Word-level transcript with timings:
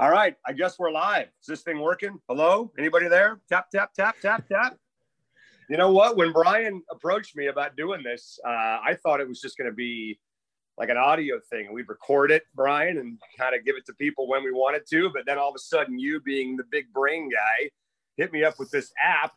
All 0.00 0.10
right, 0.10 0.34
I 0.46 0.54
guess 0.54 0.78
we're 0.78 0.90
live. 0.90 1.26
Is 1.42 1.46
this 1.46 1.60
thing 1.60 1.78
working? 1.78 2.18
Hello? 2.26 2.72
Anybody 2.78 3.06
there? 3.06 3.38
Tap, 3.50 3.70
tap, 3.70 3.92
tap, 3.92 4.16
tap, 4.22 4.48
tap. 4.48 4.78
You 5.68 5.76
know 5.76 5.92
what? 5.92 6.16
When 6.16 6.32
Brian 6.32 6.82
approached 6.90 7.36
me 7.36 7.48
about 7.48 7.76
doing 7.76 8.02
this, 8.02 8.40
uh, 8.42 8.48
I 8.82 8.96
thought 9.02 9.20
it 9.20 9.28
was 9.28 9.42
just 9.42 9.58
going 9.58 9.68
to 9.68 9.76
be 9.76 10.18
like 10.78 10.88
an 10.88 10.96
audio 10.96 11.38
thing 11.50 11.74
we'd 11.74 11.86
record 11.86 12.30
it, 12.30 12.44
Brian, 12.54 12.96
and 12.96 13.18
kind 13.38 13.54
of 13.54 13.62
give 13.66 13.76
it 13.76 13.84
to 13.88 13.92
people 13.92 14.26
when 14.26 14.42
we 14.42 14.52
wanted 14.52 14.84
to. 14.88 15.10
But 15.12 15.26
then 15.26 15.36
all 15.36 15.50
of 15.50 15.54
a 15.54 15.58
sudden, 15.58 15.98
you 15.98 16.18
being 16.22 16.56
the 16.56 16.64
big 16.70 16.90
brain 16.94 17.28
guy, 17.28 17.68
hit 18.16 18.32
me 18.32 18.42
up 18.42 18.58
with 18.58 18.70
this 18.70 18.90
app. 19.04 19.34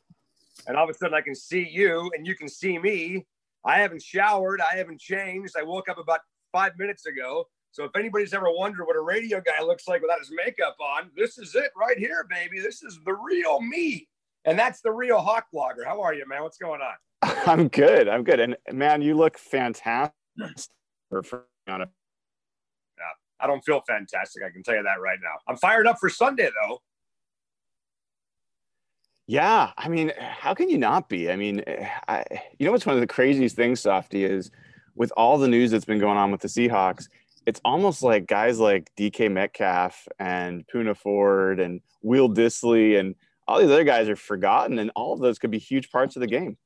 And 0.66 0.77
all 0.77 0.85
of 0.85 0.89
a 0.89 0.93
sudden, 0.97 1.13
I 1.13 1.19
can 1.19 1.35
see 1.35 1.67
you 1.69 2.09
and 2.16 2.25
you 2.25 2.35
can 2.35 2.47
see 2.47 2.80
me. 2.80 3.25
I 3.66 3.80
haven't 3.80 4.02
showered. 4.02 4.61
I 4.61 4.77
haven't 4.77 5.02
changed. 5.02 5.55
I 5.59 5.63
woke 5.63 5.89
up 5.89 5.97
about 5.97 6.21
five 6.53 6.77
minutes 6.77 7.05
ago. 7.05 7.49
So 7.73 7.83
if 7.85 7.95
anybody's 7.95 8.33
ever 8.35 8.51
wondered 8.51 8.85
what 8.85 8.95
a 8.95 9.01
radio 9.01 9.41
guy 9.41 9.63
looks 9.63 9.87
like 9.87 10.03
without 10.03 10.19
his 10.19 10.31
makeup 10.45 10.77
on, 10.79 11.09
this 11.17 11.39
is 11.39 11.55
it 11.55 11.71
right 11.75 11.97
here, 11.97 12.27
baby. 12.29 12.59
This 12.59 12.83
is 12.83 12.99
the 13.03 13.13
real 13.13 13.59
me. 13.59 14.07
And 14.45 14.59
that's 14.59 14.81
the 14.81 14.91
real 14.91 15.19
hawk 15.19 15.47
blogger. 15.53 15.83
How 15.83 15.99
are 15.99 16.13
you, 16.13 16.23
man? 16.27 16.43
What's 16.43 16.59
going 16.59 16.81
on? 16.81 16.93
I'm 17.47 17.69
good. 17.69 18.07
I'm 18.07 18.23
good. 18.23 18.39
And 18.39 18.55
man, 18.71 19.01
you 19.01 19.15
look 19.15 19.39
fantastic 19.39 20.13
for 21.09 21.47
on 21.67 21.81
it. 21.81 21.89
Yeah, 22.99 23.03
I 23.39 23.47
don't 23.47 23.65
feel 23.65 23.81
fantastic. 23.87 24.43
I 24.43 24.51
can 24.51 24.61
tell 24.61 24.75
you 24.75 24.83
that 24.83 25.01
right 25.01 25.17
now. 25.19 25.39
I'm 25.47 25.57
fired 25.57 25.87
up 25.87 25.97
for 25.99 26.09
Sunday 26.09 26.51
though. 26.67 26.79
Yeah, 29.25 29.71
I 29.77 29.87
mean, 29.87 30.11
how 30.19 30.53
can 30.53 30.69
you 30.69 30.77
not 30.77 31.09
be? 31.09 31.31
I 31.31 31.37
mean, 31.37 31.63
I, 32.08 32.23
you 32.59 32.67
know 32.67 32.71
what's 32.71 32.85
one 32.85 32.95
of 32.95 33.02
the 33.02 33.08
craziest 33.08 33.55
things, 33.55 33.80
Softy, 33.80 34.25
is 34.25 34.52
with 34.95 35.11
all 35.17 35.37
the 35.37 35.47
news 35.47 35.71
that's 35.71 35.85
been 35.85 35.99
going 35.99 36.17
on 36.17 36.30
with 36.30 36.41
the 36.41 36.47
Seahawks, 36.47 37.08
it's 37.45 37.61
almost 37.66 38.03
like 38.03 38.27
guys 38.27 38.59
like 38.59 38.91
DK 38.97 39.31
Metcalf 39.31 40.08
and 40.19 40.66
Poona 40.67 40.95
Ford 40.95 41.59
and 41.59 41.81
Will 42.02 42.30
Dissly 42.30 42.99
and 42.99 43.16
all 43.47 43.59
these 43.59 43.69
other 43.69 43.83
guys 43.83 44.08
are 44.08 44.16
forgotten, 44.16 44.80
and 44.80 44.89
all 44.95 45.13
of 45.13 45.19
those 45.19 45.38
could 45.38 45.52
be 45.52 45.59
huge 45.59 45.91
parts 45.91 46.16
of 46.16 46.21
the 46.21 46.27
game. 46.27 46.58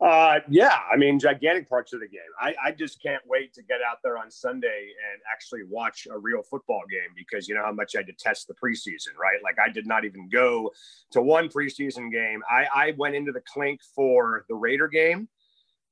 Uh, 0.00 0.38
yeah, 0.48 0.78
I 0.92 0.96
mean, 0.96 1.18
gigantic 1.18 1.68
parts 1.68 1.92
of 1.92 2.00
the 2.00 2.06
game. 2.06 2.20
I, 2.40 2.54
I 2.66 2.70
just 2.70 3.02
can't 3.02 3.22
wait 3.26 3.52
to 3.54 3.62
get 3.62 3.78
out 3.82 3.98
there 4.04 4.18
on 4.18 4.30
Sunday 4.30 4.90
and 4.90 5.20
actually 5.32 5.62
watch 5.68 6.06
a 6.10 6.16
real 6.16 6.42
football 6.42 6.82
game 6.90 7.10
because 7.16 7.48
you 7.48 7.54
know 7.54 7.64
how 7.64 7.72
much 7.72 7.96
I 7.96 8.02
detest 8.02 8.46
the 8.46 8.54
preseason, 8.54 9.16
right? 9.18 9.38
Like, 9.42 9.56
I 9.58 9.68
did 9.70 9.86
not 9.86 10.04
even 10.04 10.28
go 10.28 10.70
to 11.10 11.22
one 11.22 11.48
preseason 11.48 12.12
game. 12.12 12.42
I, 12.48 12.66
I 12.74 12.94
went 12.96 13.16
into 13.16 13.32
the 13.32 13.42
clink 13.52 13.80
for 13.94 14.44
the 14.48 14.54
Raider 14.54 14.86
game 14.86 15.28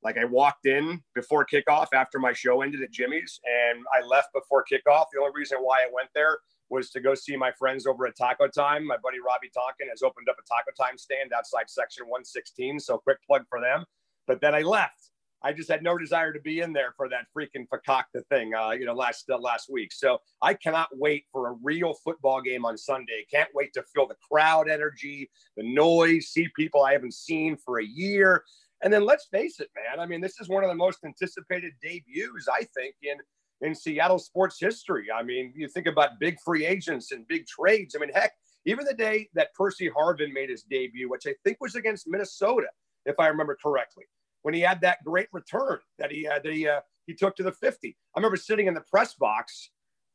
like 0.04 0.18
I 0.18 0.24
walked 0.26 0.66
in 0.66 1.02
before 1.14 1.46
kickoff 1.46 1.88
after 1.94 2.18
my 2.18 2.32
show 2.32 2.60
ended 2.60 2.82
at 2.82 2.92
Jimmy's 2.92 3.40
and 3.44 3.84
I 3.92 4.06
left 4.06 4.28
before 4.34 4.64
kickoff. 4.70 5.06
The 5.12 5.20
only 5.20 5.32
reason 5.34 5.58
why 5.60 5.78
I 5.78 5.88
went 5.92 6.10
there 6.14 6.38
was 6.70 6.90
to 6.90 7.00
go 7.00 7.14
see 7.14 7.36
my 7.36 7.52
friends 7.58 7.86
over 7.86 8.06
at 8.06 8.16
Taco 8.16 8.48
Time. 8.48 8.86
My 8.86 8.96
buddy 9.02 9.18
Robbie 9.18 9.50
Tonkin 9.54 9.88
has 9.88 10.02
opened 10.02 10.28
up 10.28 10.36
a 10.38 10.46
Taco 10.46 10.70
Time 10.80 10.98
stand 10.98 11.32
outside 11.32 11.68
section 11.68 12.04
116. 12.04 12.80
So 12.80 12.98
quick 12.98 13.18
plug 13.26 13.42
for 13.48 13.60
them. 13.60 13.84
But 14.26 14.40
then 14.40 14.54
I 14.54 14.60
left. 14.60 15.10
I 15.44 15.52
just 15.52 15.70
had 15.70 15.82
no 15.82 15.98
desire 15.98 16.32
to 16.32 16.40
be 16.40 16.60
in 16.60 16.72
there 16.72 16.94
for 16.96 17.06
that 17.10 17.26
freaking 17.36 17.68
fakakta 17.68 18.26
thing, 18.30 18.54
uh, 18.54 18.70
you 18.70 18.86
know, 18.86 18.94
last 18.94 19.28
uh, 19.30 19.36
last 19.36 19.68
week. 19.70 19.92
So 19.92 20.18
I 20.40 20.54
cannot 20.54 20.88
wait 20.94 21.26
for 21.30 21.50
a 21.50 21.56
real 21.62 21.92
football 22.02 22.40
game 22.40 22.64
on 22.64 22.78
Sunday. 22.78 23.26
Can't 23.30 23.50
wait 23.54 23.74
to 23.74 23.82
feel 23.94 24.06
the 24.08 24.16
crowd 24.30 24.70
energy, 24.70 25.30
the 25.58 25.62
noise, 25.62 26.28
see 26.28 26.48
people 26.56 26.82
I 26.82 26.92
haven't 26.92 27.12
seen 27.12 27.58
for 27.58 27.78
a 27.78 27.84
year. 27.84 28.42
And 28.84 28.92
then 28.92 29.04
let's 29.04 29.26
face 29.26 29.60
it, 29.60 29.70
man. 29.74 29.98
I 29.98 30.06
mean, 30.06 30.20
this 30.20 30.40
is 30.40 30.48
one 30.48 30.62
of 30.62 30.68
the 30.68 30.76
most 30.76 31.00
anticipated 31.04 31.72
debuts, 31.82 32.46
I 32.48 32.64
think, 32.76 32.94
in 33.02 33.16
in 33.60 33.74
Seattle 33.74 34.18
sports 34.18 34.58
history. 34.60 35.06
I 35.10 35.22
mean, 35.22 35.52
you 35.56 35.68
think 35.68 35.86
about 35.86 36.20
big 36.20 36.36
free 36.44 36.66
agents 36.66 37.10
and 37.12 37.26
big 37.26 37.46
trades. 37.46 37.96
I 37.96 37.98
mean, 37.98 38.10
heck, 38.12 38.32
even 38.66 38.84
the 38.84 38.94
day 38.94 39.28
that 39.34 39.54
Percy 39.54 39.88
Harvin 39.88 40.32
made 40.32 40.50
his 40.50 40.64
debut, 40.64 41.08
which 41.08 41.26
I 41.26 41.34
think 41.44 41.58
was 41.60 41.74
against 41.74 42.06
Minnesota, 42.06 42.66
if 43.06 43.18
I 43.18 43.28
remember 43.28 43.56
correctly, 43.60 44.04
when 44.42 44.52
he 44.52 44.60
had 44.60 44.82
that 44.82 45.02
great 45.02 45.28
return 45.32 45.78
that 45.98 46.12
he 46.12 46.26
uh, 46.28 46.40
that 46.44 46.52
he 46.52 46.68
uh, 46.68 46.80
he 47.06 47.14
took 47.14 47.36
to 47.36 47.42
the 47.42 47.52
50. 47.52 47.96
I 48.14 48.18
remember 48.18 48.36
sitting 48.36 48.66
in 48.66 48.74
the 48.74 48.82
press 48.82 49.14
box 49.14 49.70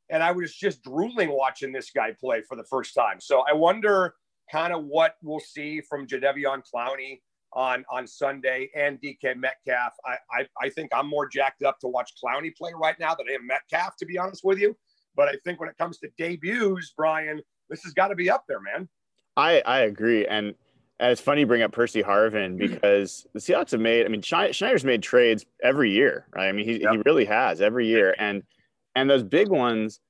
and 0.10 0.24
I 0.24 0.32
was 0.32 0.54
just 0.54 0.84
drooling 0.84 1.32
watching 1.32 1.72
this 1.72 1.92
guy 1.92 2.12
play 2.20 2.42
for 2.42 2.56
the 2.56 2.64
first 2.64 2.94
time. 2.96 3.20
So 3.20 3.44
I 3.50 3.54
wonder 3.54 4.16
kind 4.52 4.74
of 4.74 4.86
what 4.86 5.16
we'll 5.22 5.40
see 5.40 5.82
from 5.82 6.08
Jadeveon 6.08 6.64
Clowney 6.74 7.22
on 7.54 7.86
on 7.92 8.08
Sunday 8.08 8.70
and 8.76 9.00
DK 9.02 9.36
Metcalf. 9.36 9.94
I, 10.06 10.18
I, 10.32 10.48
I 10.62 10.70
think 10.70 10.92
I'm 10.94 11.08
more 11.08 11.28
jacked 11.28 11.64
up 11.64 11.80
to 11.80 11.88
watch 11.88 12.12
Clowney 12.24 12.56
play 12.56 12.72
right 12.76 13.00
now 13.00 13.16
than 13.16 13.28
I 13.30 13.34
am 13.34 13.48
Metcalf, 13.48 13.96
to 13.98 14.06
be 14.06 14.18
honest 14.18 14.44
with 14.44 14.60
you. 14.60 14.76
But 15.16 15.28
I 15.30 15.34
think 15.44 15.60
when 15.60 15.70
it 15.70 15.78
comes 15.78 15.98
to 16.00 16.10
debuts, 16.18 16.94
Brian, 16.96 17.42
this 17.70 17.84
has 17.84 17.94
got 17.94 18.10
to 18.10 18.16
be 18.16 18.30
up 18.30 18.46
there, 18.48 18.60
man. 18.60 18.88
I 19.36 19.62
I 19.66 19.80
agree, 19.82 20.26
and. 20.26 20.56
And 21.02 21.14
it's 21.14 21.22
funny 21.22 21.40
you 21.40 21.48
bring 21.48 21.62
up 21.62 21.72
Percy 21.72 22.04
Harvin 22.04 22.58
mm-hmm. 22.58 22.58
because 22.58 23.26
the 23.34 23.40
Seahawks 23.40 23.72
have 23.72 23.80
made. 23.80 24.06
I 24.06 24.10
mean, 24.10 24.22
Schneider's 24.22 24.84
made 24.84 25.02
trades 25.02 25.46
every 25.64 25.92
year, 25.92 26.28
right? 26.36 26.50
I 26.50 26.52
mean, 26.52 26.66
he, 26.66 26.82
yep. 26.82 26.92
he 26.92 26.98
really 27.06 27.24
has 27.24 27.62
every 27.62 27.88
year, 27.88 28.14
and 28.20 28.44
and 28.96 29.10
those 29.10 29.24
big 29.24 29.48
ones. 29.48 30.02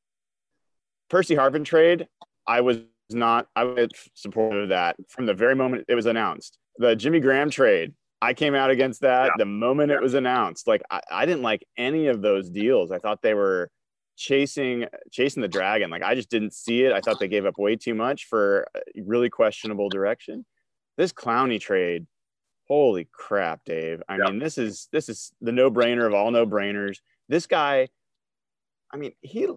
Percy 1.08 1.36
Harvin 1.36 1.64
trade, 1.64 2.08
I 2.48 2.62
was 2.62 2.80
not. 3.12 3.48
I 3.56 3.66
was 3.66 3.90
supportive 4.16 4.64
of 4.64 4.70
that 4.70 4.96
from 5.10 5.28
the 5.28 5.36
very 5.36 5.56
moment 5.56 5.86
it 5.88 5.94
was 5.94 6.08
announced 6.08 6.58
the 6.80 6.96
Jimmy 6.96 7.20
Graham 7.20 7.52
trade. 7.52 7.94
I 8.22 8.34
came 8.34 8.56
out 8.56 8.72
against 8.72 9.02
that 9.02 9.26
yeah. 9.26 9.32
the 9.38 9.46
moment 9.46 9.92
yeah. 9.92 9.98
it 9.98 10.02
was 10.02 10.14
announced. 10.14 10.68
Like 10.68 10.82
I, 10.90 11.02
I 11.12 11.26
didn't 11.26 11.44
like 11.44 11.66
any 11.78 12.08
of 12.08 12.22
those 12.22 12.50
deals. 12.50 12.92
I 12.92 12.98
thought 12.98 13.22
they 13.22 13.34
were 13.36 13.70
chasing 14.18 14.86
chasing 15.12 15.42
the 15.42 15.48
dragon. 15.48 15.90
Like 15.90 16.04
I 16.04 16.16
just 16.16 16.30
didn't 16.30 16.54
see 16.54 16.84
it. 16.84 16.92
I 16.92 17.00
thought 17.02 17.20
they 17.20 17.28
gave 17.28 17.46
up 17.46 17.58
way 17.58 17.76
too 17.76 17.94
much 17.94 18.26
for 18.26 18.68
really 18.96 19.30
questionable 19.30 19.90
direction. 19.90 20.46
This 20.98 21.14
Clowney 21.14 21.60
trade, 21.62 22.08
holy 22.68 23.08
crap, 23.12 23.62
Dave. 23.66 24.02
I 24.10 24.18
yeah. 24.18 24.26
mean, 24.26 24.40
this 24.40 24.58
is 24.58 24.90
this 24.92 25.08
is 25.08 25.32
the 25.40 25.54
no-brainer 25.54 26.06
of 26.06 26.14
all 26.14 26.32
no-brainers. 26.32 26.98
This 27.30 27.46
guy, 27.46 27.88
I 28.92 28.98
mean, 28.98 29.14
he 29.22 29.48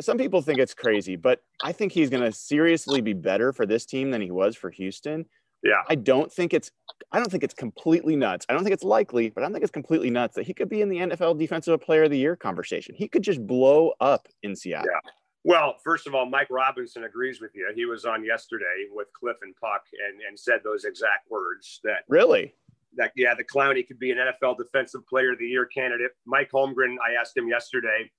some 0.00 0.18
people 0.18 0.42
think 0.42 0.58
it's 0.58 0.74
crazy, 0.74 1.14
but 1.14 1.42
I 1.62 1.70
think 1.70 1.92
he's 1.92 2.10
going 2.10 2.24
to 2.24 2.32
seriously 2.32 3.00
be 3.00 3.12
better 3.12 3.52
for 3.52 3.66
this 3.66 3.86
team 3.86 4.10
than 4.10 4.20
he 4.20 4.32
was 4.32 4.56
for 4.56 4.70
Houston 4.70 5.26
yeah. 5.64 5.82
I 5.88 5.94
don't 5.94 6.32
think 6.32 6.54
it's 6.54 6.70
I 7.10 7.18
don't 7.18 7.30
think 7.30 7.42
it's 7.42 7.54
completely 7.54 8.16
nuts. 8.16 8.44
I 8.48 8.52
don't 8.52 8.62
think 8.62 8.74
it's 8.74 8.84
likely, 8.84 9.30
but 9.30 9.40
I 9.40 9.44
don't 9.44 9.52
think 9.52 9.62
it's 9.62 9.72
completely 9.72 10.10
nuts 10.10 10.34
that 10.36 10.46
he 10.46 10.54
could 10.54 10.68
be 10.68 10.82
in 10.82 10.88
the 10.88 10.98
NFL 10.98 11.38
Defensive 11.38 11.80
Player 11.80 12.04
of 12.04 12.10
the 12.10 12.18
Year 12.18 12.36
conversation. 12.36 12.94
He 12.96 13.08
could 13.08 13.22
just 13.22 13.44
blow 13.46 13.92
up 14.00 14.28
in 14.42 14.54
Seattle. 14.54 14.86
Yeah. 14.92 15.10
Well, 15.46 15.76
first 15.84 16.06
of 16.06 16.14
all, 16.14 16.26
Mike 16.26 16.48
Robinson 16.50 17.04
agrees 17.04 17.40
with 17.40 17.50
you. 17.54 17.70
He 17.74 17.84
was 17.84 18.04
on 18.04 18.24
yesterday 18.24 18.86
with 18.90 19.08
Cliff 19.12 19.36
and 19.42 19.54
Puck 19.56 19.82
and, 20.08 20.20
and 20.26 20.38
said 20.38 20.60
those 20.64 20.84
exact 20.84 21.30
words 21.30 21.80
that 21.84 22.04
really 22.08 22.54
that 22.96 23.12
yeah, 23.16 23.34
the 23.34 23.44
Clowney 23.44 23.86
could 23.86 23.98
be 23.98 24.10
an 24.10 24.18
NFL 24.18 24.56
Defensive 24.56 25.06
Player 25.06 25.32
of 25.32 25.38
the 25.38 25.46
Year 25.46 25.66
candidate. 25.66 26.12
Mike 26.26 26.50
Holmgren, 26.52 26.96
I 27.06 27.20
asked 27.20 27.36
him 27.36 27.48
yesterday 27.48 28.10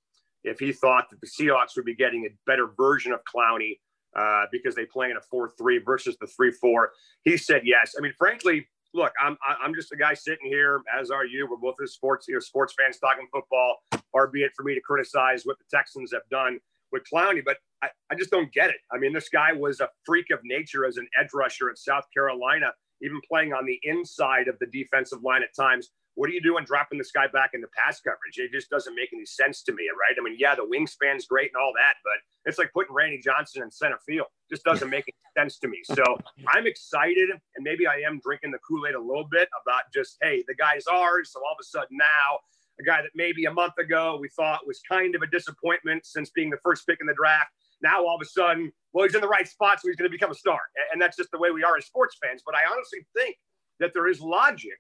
if 0.44 0.60
he 0.60 0.72
thought 0.72 1.10
that 1.10 1.20
the 1.22 1.28
Seahawks 1.28 1.76
would 1.76 1.86
be 1.86 1.96
getting 1.96 2.26
a 2.26 2.36
better 2.46 2.68
version 2.78 3.12
of 3.12 3.20
Clowney 3.24 3.80
uh, 4.16 4.46
because 4.52 4.76
they 4.76 4.86
play 4.86 5.12
in 5.12 5.18
a 5.18 5.36
4-3 5.36 5.86
versus 5.86 6.18
the 6.20 6.28
3-4. 6.28 6.88
He 7.24 7.38
said 7.38 7.62
yes. 7.66 7.96
I 7.98 8.02
mean, 8.02 8.14
frankly, 8.18 8.68
look, 8.94 9.12
I'm 9.22 9.38
I'm 9.62 9.76
just 9.76 9.92
a 9.92 9.98
guy 9.98 10.14
sitting 10.14 10.48
here, 10.48 10.82
as 11.00 11.12
are 11.12 11.26
you. 11.26 11.48
We're 11.50 11.58
both 11.58 11.76
sports, 11.90 12.28
you 12.28 12.36
know, 12.36 12.40
sports 12.40 12.74
fans 12.80 12.98
talking 12.98 13.28
football. 13.32 13.78
Far 14.12 14.28
be 14.28 14.44
it 14.44 14.52
for 14.56 14.64
me 14.64 14.74
to 14.74 14.82
criticize 14.82 15.46
what 15.46 15.58
the 15.60 15.66
Texans 15.70 16.12
have 16.14 16.28
done 16.32 16.60
with 16.92 17.04
Clowney, 17.12 17.44
but 17.44 17.58
I, 17.84 17.90
I 18.10 18.16
just 18.16 18.32
don't 18.32 18.52
get 18.54 18.70
it. 18.70 18.78
I 18.92 18.98
mean, 18.98 19.14
this 19.14 19.30
guy 19.30 19.52
was 19.52 19.82
a 19.82 19.90
freak 20.06 20.28
of 20.32 20.40
nature 20.44 20.86
as 20.86 20.98
an 20.98 21.08
edge 21.20 21.30
rusher 21.34 21.70
at 21.70 21.78
South 21.78 22.06
Carolina, 22.14 22.68
even 23.02 23.20
playing 23.30 23.54
on 23.54 23.66
the 23.66 23.80
inside 23.84 24.48
of 24.48 24.58
the 24.60 24.68
defensive 24.68 25.22
line 25.24 25.44
at 25.44 25.54
times. 25.56 25.90
What 26.16 26.30
are 26.30 26.34
you 26.34 26.42
doing 26.42 26.64
dropping 26.64 26.98
this 26.98 27.12
guy 27.12 27.28
back 27.28 27.52
into 27.54 27.68
pass 27.76 28.00
coverage? 28.00 28.38
It 28.38 28.52
just 28.52 28.70
doesn't 28.70 28.96
make 28.96 29.10
any 29.14 29.26
sense 29.26 29.64
to 29.64 29.74
me, 29.74 29.84
right? 30.00 30.16
I 30.18 30.24
mean, 30.24 30.38
yeah, 30.40 30.56
the 30.56 30.64
wingspan's 30.64 31.28
great 31.28 31.52
and 31.54 31.62
all 31.62 31.74
that, 31.76 31.96
but 32.04 32.50
it's 32.50 32.58
like 32.58 32.72
putting 32.74 32.94
Randy 32.96 33.20
Johnson 33.24 33.64
in 33.64 33.72
center 33.72 34.00
field. 34.06 34.28
Just 34.50 34.64
doesn't 34.64 34.90
make 34.90 35.06
any 35.08 35.44
sense 35.44 35.60
to 35.60 35.68
me. 35.68 35.82
So 35.84 36.04
I'm 36.48 36.68
excited, 36.68 37.30
and 37.32 37.64
maybe 37.64 37.86
I 37.86 38.02
am 38.08 38.20
drinking 38.24 38.52
the 38.52 38.60
Kool 38.60 38.88
Aid 38.88 38.96
a 38.96 39.00
little 39.00 39.28
bit 39.30 39.50
about 39.62 39.84
just, 39.94 40.18
hey, 40.22 40.44
the 40.48 40.56
guy's 40.56 40.88
ours. 40.88 41.32
So 41.34 41.42
all 41.42 41.52
of 41.52 41.58
a 41.60 41.66
sudden 41.66 41.98
now, 41.98 42.40
a 42.80 42.84
guy 42.84 43.02
that 43.02 43.12
maybe 43.14 43.46
a 43.46 43.54
month 43.54 43.78
ago 43.78 44.18
we 44.20 44.30
thought 44.30 44.68
was 44.68 44.82
kind 44.90 45.16
of 45.16 45.22
a 45.22 45.28
disappointment 45.28 46.06
since 46.06 46.30
being 46.32 46.50
the 46.50 46.60
first 46.64 46.88
pick 46.88 47.00
in 47.02 47.08
the 47.08 47.14
draft. 47.14 47.50
Now 47.82 48.06
all 48.06 48.16
of 48.16 48.22
a 48.22 48.26
sudden, 48.26 48.72
well, 48.94 49.06
he's 49.06 49.16
in 49.16 49.22
the 49.22 49.28
right 49.28 49.48
spot, 49.48 49.82
so 49.82 49.88
he's 49.88 49.96
going 49.96 50.10
to 50.10 50.16
become 50.16 50.32
a 50.32 50.36
star. 50.36 50.60
And 50.94 51.02
that's 51.02 51.18
just 51.18 51.32
the 51.32 51.38
way 51.38 51.52
we 51.52 51.64
are 51.64 51.78
as 51.78 51.86
sports 51.86 52.18
fans. 52.24 52.42
But 52.46 52.56
I 52.56 52.60
honestly 52.72 53.00
think 53.16 53.36
that 53.80 53.92
there 53.94 54.08
is 54.08 54.22
logic 54.22 54.80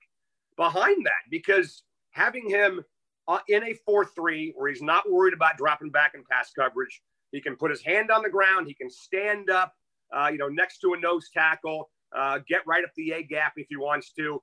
behind 0.58 1.06
that 1.06 1.30
because 1.30 1.84
having 2.12 2.50
him 2.50 2.84
uh, 3.28 3.40
in 3.48 3.64
a 3.64 3.74
4 3.86 4.06
3 4.06 4.54
where 4.56 4.70
he's 4.70 4.82
not 4.82 5.10
worried 5.10 5.34
about 5.34 5.58
dropping 5.58 5.90
back 5.90 6.14
in 6.16 6.24
pass 6.30 6.52
coverage, 6.58 7.02
he 7.32 7.42
can 7.42 7.56
put 7.56 7.72
his 7.72 7.82
hand 7.82 8.12
on 8.12 8.22
the 8.22 8.30
ground, 8.30 8.68
he 8.68 8.74
can 8.74 8.90
stand 8.90 9.50
up, 9.50 9.74
uh, 10.16 10.30
you 10.32 10.38
know, 10.38 10.48
next 10.48 10.80
to 10.80 10.94
a 10.94 11.00
nose 11.00 11.30
tackle, 11.34 11.90
uh, 12.16 12.40
get 12.48 12.62
right 12.68 12.84
up 12.84 12.92
the 12.96 13.12
A 13.12 13.24
gap 13.24 13.54
if 13.58 13.68
he 13.70 13.76
wants 13.76 14.12
to. 14.14 14.42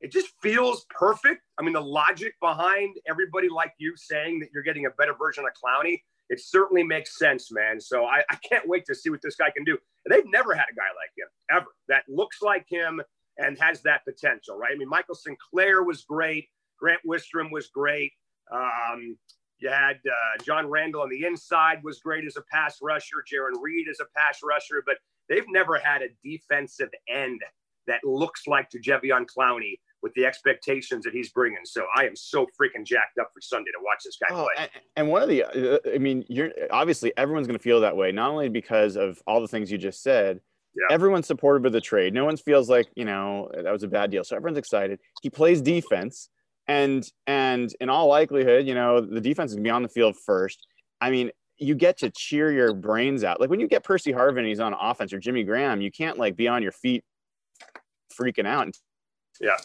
It 0.00 0.12
just 0.12 0.28
feels 0.40 0.86
perfect. 0.90 1.42
I 1.58 1.62
mean, 1.62 1.72
the 1.72 1.80
logic 1.80 2.34
behind 2.40 2.96
everybody 3.08 3.48
like 3.48 3.72
you 3.78 3.94
saying 3.96 4.38
that 4.40 4.50
you're 4.54 4.62
getting 4.62 4.86
a 4.86 4.90
better 4.90 5.14
version 5.18 5.44
of 5.44 5.50
Clowney 5.52 5.98
it 6.28 6.40
certainly 6.40 6.82
makes 6.82 7.18
sense, 7.18 7.50
man. 7.50 7.80
So 7.80 8.04
I, 8.04 8.22
I 8.30 8.36
can't 8.36 8.68
wait 8.68 8.84
to 8.86 8.94
see 8.94 9.10
what 9.10 9.20
this 9.22 9.36
guy 9.36 9.50
can 9.50 9.64
do. 9.64 9.76
And 10.04 10.14
they've 10.14 10.30
never 10.30 10.54
had 10.54 10.66
a 10.70 10.74
guy 10.74 10.82
like 10.82 11.10
him 11.16 11.28
ever 11.50 11.66
that 11.88 12.04
looks 12.08 12.42
like 12.42 12.66
him 12.68 13.00
and 13.38 13.58
has 13.58 13.82
that 13.82 14.04
potential, 14.04 14.56
right? 14.56 14.72
I 14.72 14.76
mean, 14.76 14.88
Michael 14.88 15.14
Sinclair 15.14 15.82
was 15.82 16.04
great. 16.04 16.48
Grant 16.78 17.00
Wistrom 17.06 17.50
was 17.50 17.68
great. 17.68 18.12
Um, 18.52 19.16
you 19.58 19.70
had 19.70 19.96
uh, 20.06 20.42
John 20.44 20.68
Randle 20.68 21.02
on 21.02 21.08
the 21.08 21.24
inside 21.24 21.82
was 21.82 21.98
great 21.98 22.24
as 22.24 22.36
a 22.36 22.42
pass 22.52 22.78
rusher. 22.82 23.16
Jarran 23.32 23.60
Reed 23.60 23.86
as 23.90 24.00
a 24.00 24.06
pass 24.16 24.40
rusher, 24.44 24.82
but 24.86 24.96
they've 25.28 25.48
never 25.48 25.78
had 25.78 26.02
a 26.02 26.08
defensive 26.22 26.90
end 27.08 27.40
that 27.86 28.00
looks 28.04 28.46
like 28.46 28.70
Jadeveon 28.70 29.26
Clowney 29.26 29.78
with 30.02 30.14
the 30.14 30.24
expectations 30.24 31.04
that 31.04 31.12
he's 31.12 31.30
bringing. 31.30 31.64
So 31.64 31.84
I 31.96 32.06
am 32.06 32.14
so 32.14 32.46
freaking 32.60 32.84
jacked 32.84 33.18
up 33.18 33.30
for 33.34 33.40
Sunday 33.40 33.70
to 33.72 33.78
watch 33.82 34.02
this 34.04 34.16
guy 34.20 34.28
oh, 34.30 34.46
play. 34.54 34.68
And 34.96 35.08
one 35.08 35.22
of 35.22 35.28
the, 35.28 35.44
uh, 35.44 35.78
I 35.92 35.98
mean, 35.98 36.24
you're 36.28 36.50
obviously 36.70 37.12
everyone's 37.16 37.48
going 37.48 37.58
to 37.58 37.62
feel 37.62 37.80
that 37.80 37.96
way, 37.96 38.12
not 38.12 38.30
only 38.30 38.48
because 38.48 38.96
of 38.96 39.20
all 39.26 39.40
the 39.40 39.48
things 39.48 39.72
you 39.72 39.78
just 39.78 40.02
said. 40.02 40.40
Yeah. 40.78 40.94
Everyone's 40.94 41.26
supportive 41.26 41.64
of 41.64 41.72
the 41.72 41.80
trade. 41.80 42.14
No 42.14 42.24
one 42.24 42.36
feels 42.36 42.70
like 42.70 42.88
you 42.94 43.04
know 43.04 43.50
that 43.54 43.72
was 43.72 43.82
a 43.82 43.88
bad 43.88 44.10
deal. 44.10 44.24
So 44.24 44.36
everyone's 44.36 44.58
excited. 44.58 45.00
He 45.22 45.30
plays 45.30 45.60
defense 45.60 46.28
and 46.68 47.10
and 47.26 47.74
in 47.80 47.88
all 47.88 48.08
likelihood, 48.08 48.66
you 48.66 48.74
know, 48.74 49.00
the 49.00 49.20
defense 49.20 49.50
is 49.50 49.56
gonna 49.56 49.64
be 49.64 49.70
on 49.70 49.82
the 49.82 49.88
field 49.88 50.16
first. 50.16 50.66
I 51.00 51.10
mean, 51.10 51.30
you 51.56 51.74
get 51.74 51.98
to 51.98 52.10
cheer 52.10 52.52
your 52.52 52.74
brains 52.74 53.24
out. 53.24 53.40
Like 53.40 53.50
when 53.50 53.58
you 53.58 53.66
get 53.66 53.82
Percy 53.82 54.12
Harvin, 54.12 54.46
he's 54.46 54.60
on 54.60 54.74
offense, 54.78 55.12
or 55.12 55.18
Jimmy 55.18 55.42
Graham, 55.44 55.80
you 55.80 55.90
can't 55.90 56.18
like 56.18 56.36
be 56.36 56.46
on 56.46 56.62
your 56.62 56.72
feet 56.72 57.04
freaking 58.18 58.46
out. 58.46 58.76
Yeah, 59.40 59.56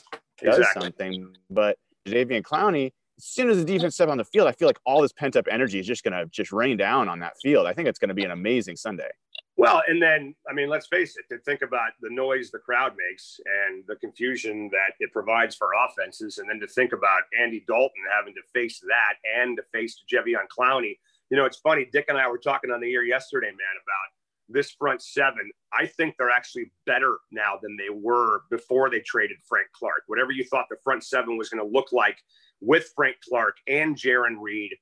does 0.41 0.57
exactly. 0.57 0.83
something. 0.83 1.35
But 1.49 1.77
Jadeveon 2.07 2.41
Clowney, 2.41 2.93
as 3.17 3.25
soon 3.25 3.49
as 3.49 3.57
the 3.57 3.65
defense 3.65 3.95
step 3.95 4.09
on 4.09 4.17
the 4.17 4.25
field, 4.25 4.47
I 4.47 4.53
feel 4.53 4.67
like 4.67 4.79
all 4.85 5.01
this 5.01 5.11
pent 5.11 5.35
up 5.35 5.45
energy 5.51 5.79
is 5.79 5.85
just 5.85 6.03
gonna 6.03 6.25
just 6.27 6.53
rain 6.53 6.77
down 6.77 7.09
on 7.09 7.19
that 7.19 7.33
field. 7.41 7.67
I 7.67 7.73
think 7.73 7.89
it's 7.89 7.99
gonna 7.99 8.13
be 8.13 8.23
an 8.23 8.31
amazing 8.31 8.77
Sunday. 8.77 9.09
Well, 9.55 9.83
and 9.87 10.01
then, 10.01 10.33
I 10.49 10.53
mean, 10.53 10.67
let's 10.67 10.87
face 10.87 11.15
it, 11.15 11.31
to 11.33 11.39
think 11.41 11.61
about 11.61 11.91
the 12.01 12.09
noise 12.09 12.49
the 12.49 12.57
crowd 12.57 12.93
makes 12.97 13.39
and 13.67 13.83
the 13.87 13.95
confusion 13.97 14.67
that 14.71 14.95
it 14.99 15.13
provides 15.13 15.55
for 15.55 15.69
offenses, 15.87 16.39
and 16.39 16.49
then 16.49 16.59
to 16.59 16.67
think 16.67 16.91
about 16.91 17.21
Andy 17.39 17.63
Dalton 17.67 18.03
having 18.15 18.33
to 18.33 18.41
face 18.51 18.79
that 18.87 19.15
and 19.37 19.57
to 19.57 19.63
face 19.71 20.01
Jadeveon 20.11 20.47
Clowney. 20.57 20.97
You 21.29 21.37
know, 21.37 21.45
it's 21.45 21.59
funny, 21.59 21.87
Dick 21.91 22.05
and 22.09 22.17
I 22.17 22.27
were 22.27 22.39
talking 22.39 22.71
on 22.71 22.81
the 22.81 22.93
air 22.93 23.03
yesterday, 23.03 23.47
man, 23.47 23.75
about 23.75 24.09
this 24.49 24.71
front 24.71 25.01
seven. 25.01 25.51
I 25.71 25.85
think 25.85 26.15
they're 26.17 26.29
actually 26.29 26.71
better 26.85 27.17
now 27.31 27.59
than 27.61 27.77
they 27.77 27.89
were 27.89 28.41
before 28.49 28.89
they 28.89 28.99
traded 28.99 29.37
Frank 29.47 29.67
Clark. 29.71 30.03
Whatever 30.07 30.31
you 30.31 30.43
thought 30.45 30.65
the 30.69 30.77
front 30.83 31.03
seven 31.03 31.37
was 31.37 31.49
going 31.49 31.63
to 31.63 31.71
look 31.71 31.91
like 31.91 32.17
with 32.59 32.91
Frank 32.95 33.17
Clark 33.27 33.57
and 33.67 33.95
Jarran 33.95 34.35
Reed 34.39 34.73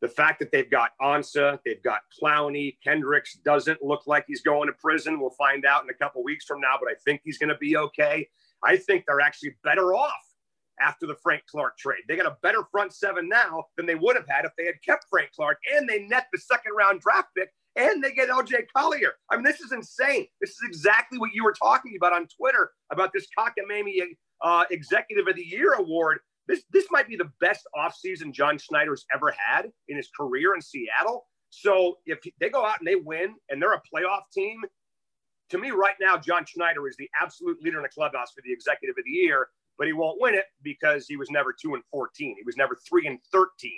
the 0.00 0.08
fact 0.08 0.38
that 0.40 0.52
they've 0.52 0.70
got 0.70 0.90
Ansah, 1.00 1.58
they've 1.64 1.82
got 1.82 2.00
Clowney, 2.20 2.76
Kendricks 2.84 3.34
doesn't 3.44 3.82
look 3.82 4.06
like 4.06 4.24
he's 4.26 4.42
going 4.42 4.68
to 4.68 4.74
prison. 4.74 5.18
We'll 5.20 5.30
find 5.30 5.64
out 5.64 5.82
in 5.82 5.90
a 5.90 5.94
couple 5.94 6.22
weeks 6.22 6.44
from 6.44 6.60
now, 6.60 6.74
but 6.80 6.90
I 6.90 6.94
think 7.04 7.22
he's 7.24 7.38
going 7.38 7.48
to 7.48 7.58
be 7.58 7.76
okay. 7.76 8.28
I 8.62 8.76
think 8.76 9.04
they're 9.06 9.20
actually 9.20 9.56
better 9.64 9.94
off 9.94 10.12
after 10.80 11.06
the 11.06 11.16
Frank 11.22 11.44
Clark 11.50 11.78
trade. 11.78 12.02
They 12.08 12.16
got 12.16 12.26
a 12.26 12.36
better 12.42 12.64
front 12.70 12.92
seven 12.92 13.28
now 13.28 13.64
than 13.76 13.86
they 13.86 13.94
would 13.94 14.16
have 14.16 14.26
had 14.28 14.44
if 14.44 14.52
they 14.58 14.66
had 14.66 14.82
kept 14.84 15.06
Frank 15.08 15.30
Clark 15.34 15.58
and 15.74 15.88
they 15.88 16.00
net 16.00 16.26
the 16.32 16.38
second 16.38 16.72
round 16.76 17.00
draft 17.00 17.28
pick 17.36 17.50
and 17.76 18.02
they 18.02 18.12
get 18.12 18.28
LJ 18.28 18.66
Collier. 18.74 19.12
I 19.30 19.36
mean, 19.36 19.44
this 19.44 19.60
is 19.60 19.72
insane. 19.72 20.26
This 20.40 20.50
is 20.50 20.60
exactly 20.64 21.18
what 21.18 21.32
you 21.32 21.44
were 21.44 21.54
talking 21.54 21.94
about 21.96 22.12
on 22.12 22.26
Twitter 22.26 22.72
about 22.90 23.12
this 23.12 23.26
cockamamie 23.38 24.02
uh, 24.42 24.64
Executive 24.70 25.26
of 25.28 25.36
the 25.36 25.44
Year 25.44 25.74
award 25.74 26.18
this 26.48 26.62
this 26.72 26.86
might 26.90 27.08
be 27.08 27.16
the 27.16 27.30
best 27.40 27.66
offseason 27.76 28.32
John 28.32 28.58
Schneider's 28.58 29.04
ever 29.14 29.34
had 29.36 29.70
in 29.88 29.96
his 29.96 30.08
career 30.18 30.54
in 30.54 30.60
Seattle. 30.60 31.26
So 31.50 31.98
if 32.06 32.18
they 32.40 32.50
go 32.50 32.64
out 32.64 32.78
and 32.78 32.86
they 32.86 32.96
win 32.96 33.34
and 33.48 33.60
they're 33.60 33.74
a 33.74 33.82
playoff 33.92 34.22
team, 34.32 34.62
to 35.50 35.58
me 35.58 35.70
right 35.70 35.94
now, 36.00 36.16
John 36.16 36.44
Schneider 36.44 36.88
is 36.88 36.96
the 36.96 37.08
absolute 37.20 37.62
leader 37.62 37.78
in 37.78 37.82
the 37.82 37.88
clubhouse 37.88 38.32
for 38.32 38.42
the 38.44 38.52
executive 38.52 38.96
of 38.98 39.04
the 39.04 39.10
year, 39.10 39.48
but 39.78 39.86
he 39.86 39.92
won't 39.92 40.20
win 40.20 40.34
it 40.34 40.46
because 40.62 41.06
he 41.06 41.16
was 41.16 41.30
never 41.30 41.52
two 41.52 41.74
and 41.74 41.82
14. 41.90 42.36
He 42.36 42.42
was 42.44 42.56
never 42.56 42.76
three 42.88 43.06
and 43.06 43.18
13. 43.32 43.70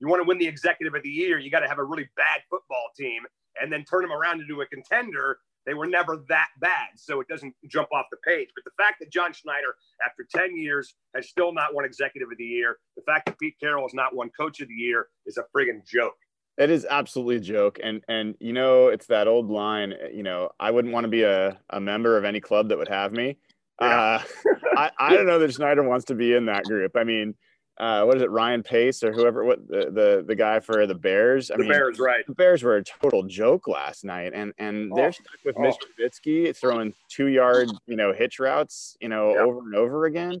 You 0.00 0.08
want 0.08 0.20
to 0.20 0.28
win 0.28 0.38
the 0.38 0.46
executive 0.46 0.94
of 0.94 1.02
the 1.02 1.08
year, 1.08 1.38
you 1.38 1.50
got 1.50 1.60
to 1.60 1.68
have 1.68 1.78
a 1.78 1.84
really 1.84 2.08
bad 2.16 2.40
football 2.50 2.90
team 2.98 3.22
and 3.60 3.72
then 3.72 3.84
turn 3.84 4.02
them 4.02 4.12
around 4.12 4.40
into 4.40 4.60
a 4.60 4.66
contender 4.66 5.38
they 5.66 5.74
were 5.74 5.86
never 5.86 6.24
that 6.28 6.48
bad, 6.60 6.88
so 6.96 7.20
it 7.20 7.28
doesn't 7.28 7.54
jump 7.68 7.88
off 7.92 8.06
the 8.10 8.18
page. 8.26 8.48
But 8.54 8.64
the 8.64 8.82
fact 8.82 8.96
that 9.00 9.10
John 9.10 9.32
Schneider, 9.32 9.76
after 10.04 10.26
10 10.34 10.56
years, 10.56 10.94
has 11.14 11.28
still 11.28 11.52
not 11.52 11.74
won 11.74 11.84
Executive 11.84 12.28
of 12.30 12.38
the 12.38 12.44
Year, 12.44 12.78
the 12.96 13.02
fact 13.02 13.26
that 13.26 13.38
Pete 13.38 13.54
Carroll 13.60 13.84
has 13.84 13.94
not 13.94 14.14
won 14.14 14.30
Coach 14.38 14.60
of 14.60 14.68
the 14.68 14.74
Year 14.74 15.08
is 15.26 15.38
a 15.38 15.44
friggin' 15.56 15.86
joke. 15.86 16.14
It 16.56 16.70
is 16.70 16.86
absolutely 16.88 17.36
a 17.36 17.40
joke. 17.40 17.80
And 17.82 18.02
and 18.08 18.36
you 18.38 18.52
know, 18.52 18.88
it's 18.88 19.06
that 19.06 19.26
old 19.26 19.50
line, 19.50 19.94
you 20.12 20.22
know, 20.22 20.50
I 20.60 20.70
wouldn't 20.70 20.94
want 20.94 21.04
to 21.04 21.08
be 21.08 21.22
a, 21.22 21.58
a 21.70 21.80
member 21.80 22.16
of 22.16 22.24
any 22.24 22.40
club 22.40 22.68
that 22.68 22.78
would 22.78 22.88
have 22.88 23.12
me. 23.12 23.38
Yeah. 23.80 24.22
Uh, 24.46 24.54
I, 24.76 24.90
I 24.98 25.14
don't 25.14 25.26
know 25.26 25.40
that 25.40 25.52
Schneider 25.52 25.82
wants 25.82 26.04
to 26.06 26.14
be 26.14 26.32
in 26.32 26.46
that 26.46 26.64
group. 26.64 26.92
I 26.96 27.02
mean, 27.02 27.34
uh, 27.78 28.04
what 28.04 28.16
is 28.16 28.22
it, 28.22 28.30
Ryan 28.30 28.62
Pace 28.62 29.02
or 29.02 29.12
whoever, 29.12 29.44
what 29.44 29.66
the, 29.66 29.90
the, 29.90 30.24
the 30.26 30.36
guy 30.36 30.60
for 30.60 30.86
the 30.86 30.94
Bears? 30.94 31.50
I 31.50 31.56
the 31.56 31.64
mean, 31.64 31.72
Bears, 31.72 31.98
right? 31.98 32.24
The 32.26 32.34
Bears 32.34 32.62
were 32.62 32.76
a 32.76 32.84
total 32.84 33.24
joke 33.24 33.66
last 33.66 34.04
night, 34.04 34.32
and 34.32 34.52
and 34.58 34.92
oh, 34.92 34.96
they're 34.96 35.12
stuck 35.12 35.26
with 35.44 35.56
oh. 35.58 35.62
Mitch 35.62 35.76
Trubisky 35.98 36.56
throwing 36.56 36.94
two 37.08 37.26
yard, 37.26 37.68
you 37.86 37.96
know, 37.96 38.12
hitch 38.12 38.38
routes, 38.38 38.96
you 39.00 39.08
know, 39.08 39.36
over 39.36 39.58
and 39.58 39.74
over 39.74 40.06
again. 40.06 40.38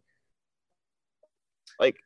Like, 1.80 1.96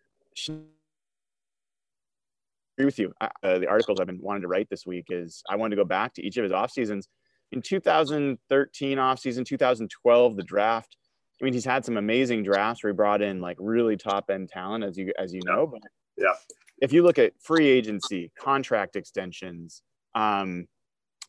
agree 2.78 2.86
with 2.86 2.98
you. 2.98 3.12
Uh, 3.20 3.58
the 3.58 3.68
articles 3.68 4.00
I've 4.00 4.06
been 4.06 4.22
wanting 4.22 4.42
to 4.42 4.48
write 4.48 4.70
this 4.70 4.86
week 4.86 5.06
is 5.10 5.42
I 5.48 5.56
wanted 5.56 5.76
to 5.76 5.82
go 5.82 5.86
back 5.86 6.14
to 6.14 6.22
each 6.22 6.38
of 6.38 6.44
his 6.44 6.52
off 6.52 6.70
seasons. 6.70 7.08
In 7.52 7.60
2013 7.60 8.98
off 8.98 9.18
season, 9.18 9.44
2012, 9.44 10.36
the 10.36 10.42
draft 10.42 10.96
I 11.40 11.44
mean, 11.44 11.52
he's 11.52 11.64
had 11.64 11.84
some 11.84 11.96
amazing 11.96 12.42
drafts 12.42 12.82
where 12.82 12.92
he 12.92 12.96
brought 12.96 13.22
in 13.22 13.40
like 13.40 13.56
really 13.60 13.96
top 13.96 14.30
end 14.30 14.48
talent, 14.48 14.84
as 14.84 14.96
you 14.96 15.12
as 15.18 15.32
you 15.32 15.40
know. 15.44 15.66
But 15.66 15.82
yeah, 16.16 16.34
if 16.80 16.92
you 16.92 17.02
look 17.02 17.18
at 17.18 17.32
free 17.40 17.66
agency, 17.66 18.32
contract 18.38 18.96
extensions, 18.96 19.82
um, 20.14 20.66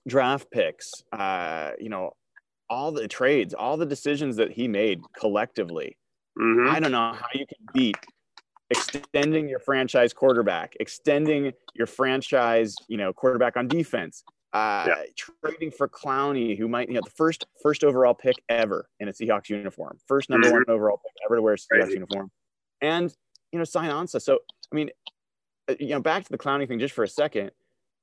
draft 0.07 0.49
picks, 0.51 0.91
uh, 1.11 1.71
you 1.79 1.89
know, 1.89 2.11
all 2.69 2.91
the 2.91 3.07
trades, 3.07 3.53
all 3.53 3.77
the 3.77 3.85
decisions 3.85 4.35
that 4.37 4.51
he 4.51 4.67
made 4.67 4.99
collectively, 5.17 5.97
mm-hmm. 6.39 6.69
I 6.69 6.79
don't 6.79 6.91
know 6.91 7.13
how 7.13 7.27
you 7.33 7.45
can 7.45 7.65
beat 7.73 7.97
extending 8.69 9.49
your 9.49 9.59
franchise 9.59 10.13
quarterback, 10.13 10.75
extending 10.79 11.51
your 11.73 11.87
franchise, 11.87 12.75
you 12.87 12.97
know, 12.97 13.13
quarterback 13.13 13.57
on 13.57 13.67
defense, 13.67 14.23
uh, 14.53 14.85
yeah. 14.87 15.03
trading 15.43 15.71
for 15.71 15.87
Clowney, 15.87 16.57
who 16.57 16.67
might, 16.67 16.87
you 16.87 16.95
know, 16.95 17.01
the 17.03 17.11
first 17.11 17.45
first 17.61 17.83
overall 17.83 18.13
pick 18.13 18.35
ever 18.49 18.89
in 18.99 19.07
a 19.07 19.11
Seahawks 19.11 19.49
uniform, 19.49 19.97
first 20.07 20.29
number 20.29 20.47
mm-hmm. 20.47 20.55
one 20.55 20.65
overall 20.67 20.97
pick 20.97 21.13
ever 21.25 21.35
to 21.35 21.41
wear 21.41 21.53
a 21.53 21.57
Seahawks 21.57 21.81
Crazy. 21.83 21.93
uniform, 21.93 22.31
and 22.81 23.13
you 23.51 23.59
know, 23.59 23.65
sign 23.65 23.89
Ansah. 23.89 24.21
So, 24.21 24.39
I 24.71 24.75
mean, 24.75 24.89
uh, 25.69 25.75
you 25.79 25.89
know, 25.89 26.01
back 26.01 26.23
to 26.23 26.31
the 26.31 26.37
Clowney 26.37 26.67
thing 26.67 26.79
just 26.79 26.93
for 26.93 27.03
a 27.03 27.07
second. 27.07 27.51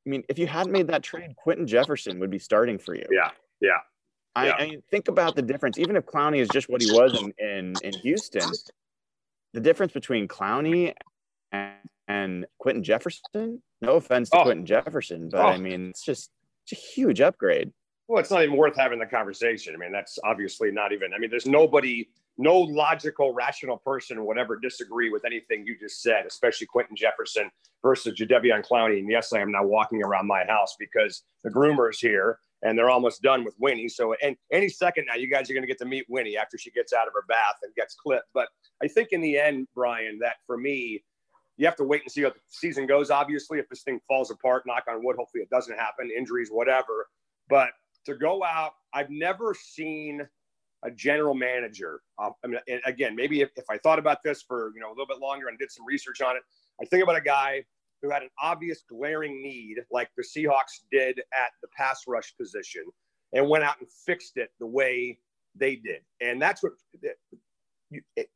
I 0.06 0.10
mean, 0.10 0.22
if 0.28 0.38
you 0.38 0.46
hadn't 0.46 0.72
made 0.72 0.86
that 0.88 1.02
trade, 1.02 1.34
Quinton 1.36 1.66
Jefferson 1.66 2.20
would 2.20 2.30
be 2.30 2.38
starting 2.38 2.78
for 2.78 2.94
you. 2.94 3.06
Yeah, 3.10 3.30
yeah. 3.60 3.78
I, 4.36 4.52
I 4.52 4.66
mean, 4.66 4.82
think 4.90 5.08
about 5.08 5.34
the 5.34 5.42
difference. 5.42 5.78
Even 5.78 5.96
if 5.96 6.04
Clowney 6.04 6.38
is 6.38 6.48
just 6.48 6.68
what 6.68 6.82
he 6.82 6.92
was 6.92 7.20
in 7.20 7.32
in, 7.38 7.74
in 7.82 7.92
Houston, 8.00 8.48
the 9.52 9.60
difference 9.60 9.92
between 9.92 10.28
Clowney 10.28 10.92
and, 11.50 11.74
and 12.06 12.46
Quinton 12.58 12.84
Jefferson. 12.84 13.62
No 13.82 13.96
offense 13.96 14.30
to 14.30 14.38
oh. 14.38 14.44
Quinton 14.44 14.66
Jefferson, 14.66 15.28
but 15.30 15.40
oh. 15.40 15.48
I 15.48 15.58
mean, 15.58 15.90
it's 15.90 16.02
just 16.02 16.30
it's 16.66 16.80
a 16.80 16.82
huge 16.82 17.20
upgrade. 17.20 17.73
Well, 18.08 18.20
it's 18.20 18.30
not 18.30 18.42
even 18.42 18.56
worth 18.56 18.76
having 18.76 18.99
the 18.99 19.06
conversation. 19.06 19.75
I 19.75 19.78
mean, 19.78 19.92
that's 19.92 20.18
obviously 20.25 20.70
not 20.70 20.92
even. 20.92 21.12
I 21.14 21.18
mean, 21.18 21.30
there's 21.30 21.46
nobody, 21.46 22.08
no 22.38 22.58
logical, 22.58 23.32
rational 23.32 23.78
person 23.78 24.25
would 24.25 24.38
ever 24.38 24.56
disagree 24.56 25.11
with 25.11 25.25
anything 25.25 25.66
you 25.66 25.76
just 25.78 26.02
said, 26.02 26.25
especially 26.26 26.68
Quinton 26.68 26.96
Jefferson 26.96 27.50
versus 27.82 28.18
Jadeveon 28.18 28.64
Clowney. 28.66 28.99
And 28.99 29.11
yes, 29.11 29.32
I 29.32 29.40
am 29.40 29.50
now 29.50 29.64
walking 29.64 30.02
around 30.04 30.26
my 30.26 30.44
house 30.44 30.76
because 30.78 31.23
the 31.42 31.50
groomer's 31.50 31.99
here 31.99 32.38
and 32.62 32.78
they're 32.78 32.90
almost 32.90 33.23
done 33.23 33.44
with 33.44 33.54
Winnie. 33.58 33.88
So, 33.88 34.14
and 34.23 34.37
any 34.52 34.68
second 34.68 35.06
now, 35.08 35.16
you 35.16 35.28
guys 35.28 35.50
are 35.50 35.54
going 35.54 35.62
to 35.62 35.68
get 35.68 35.78
to 35.78 35.85
meet 35.85 36.06
Winnie 36.08 36.37
after 36.37 36.58
she 36.58 36.70
gets 36.70 36.92
out 36.92 37.06
of 37.06 37.12
her 37.12 37.25
bath 37.28 37.56
and 37.62 37.75
gets 37.75 37.94
clipped. 37.94 38.28
But 38.35 38.49
I 38.82 38.88
think 38.88 39.08
in 39.11 39.20
the 39.20 39.38
end, 39.38 39.66
Brian, 39.75 40.18
that 40.20 40.37
for 40.46 40.56
me, 40.56 41.02
you 41.56 41.66
have 41.66 41.76
to 41.76 41.84
wait 41.84 42.02
and 42.02 42.10
see 42.10 42.22
how 42.22 42.30
the 42.30 42.40
season 42.48 42.86
goes. 42.86 43.10
Obviously, 43.10 43.58
if 43.58 43.68
this 43.68 43.82
thing 43.82 44.00
falls 44.06 44.30
apart, 44.30 44.64
knock 44.66 44.84
on 44.88 45.04
wood, 45.04 45.16
hopefully 45.16 45.42
it 45.42 45.50
doesn't 45.50 45.76
happen, 45.78 46.10
injuries, 46.16 46.48
whatever. 46.50 47.08
But 47.48 47.70
to 48.04 48.14
go 48.14 48.44
out, 48.44 48.72
I've 48.92 49.10
never 49.10 49.54
seen 49.54 50.26
a 50.84 50.90
general 50.90 51.34
manager. 51.34 52.00
Uh, 52.18 52.30
I 52.44 52.46
mean, 52.46 52.60
again, 52.84 53.16
maybe 53.16 53.40
if, 53.40 53.50
if 53.56 53.64
I 53.70 53.78
thought 53.78 53.98
about 53.98 54.18
this 54.22 54.42
for 54.42 54.72
you 54.75 54.80
know 54.80 54.88
a 54.88 54.94
little 54.94 55.06
bit 55.06 55.18
longer 55.18 55.48
and 55.48 55.58
did 55.58 55.70
some 55.70 55.84
research 55.86 56.20
on 56.20 56.36
it, 56.36 56.42
I 56.80 56.84
think 56.84 57.02
about 57.02 57.16
a 57.16 57.22
guy 57.22 57.64
who 58.02 58.10
had 58.10 58.22
an 58.22 58.28
obvious 58.40 58.82
glaring 58.88 59.42
need, 59.42 59.78
like 59.90 60.10
the 60.16 60.22
Seahawks 60.22 60.80
did 60.92 61.18
at 61.18 61.50
the 61.62 61.68
pass 61.76 62.02
rush 62.06 62.34
position, 62.36 62.84
and 63.32 63.48
went 63.48 63.64
out 63.64 63.80
and 63.80 63.88
fixed 63.90 64.36
it 64.36 64.50
the 64.60 64.66
way 64.66 65.18
they 65.54 65.76
did. 65.76 66.02
And 66.20 66.40
that's 66.40 66.62
what 66.62 66.72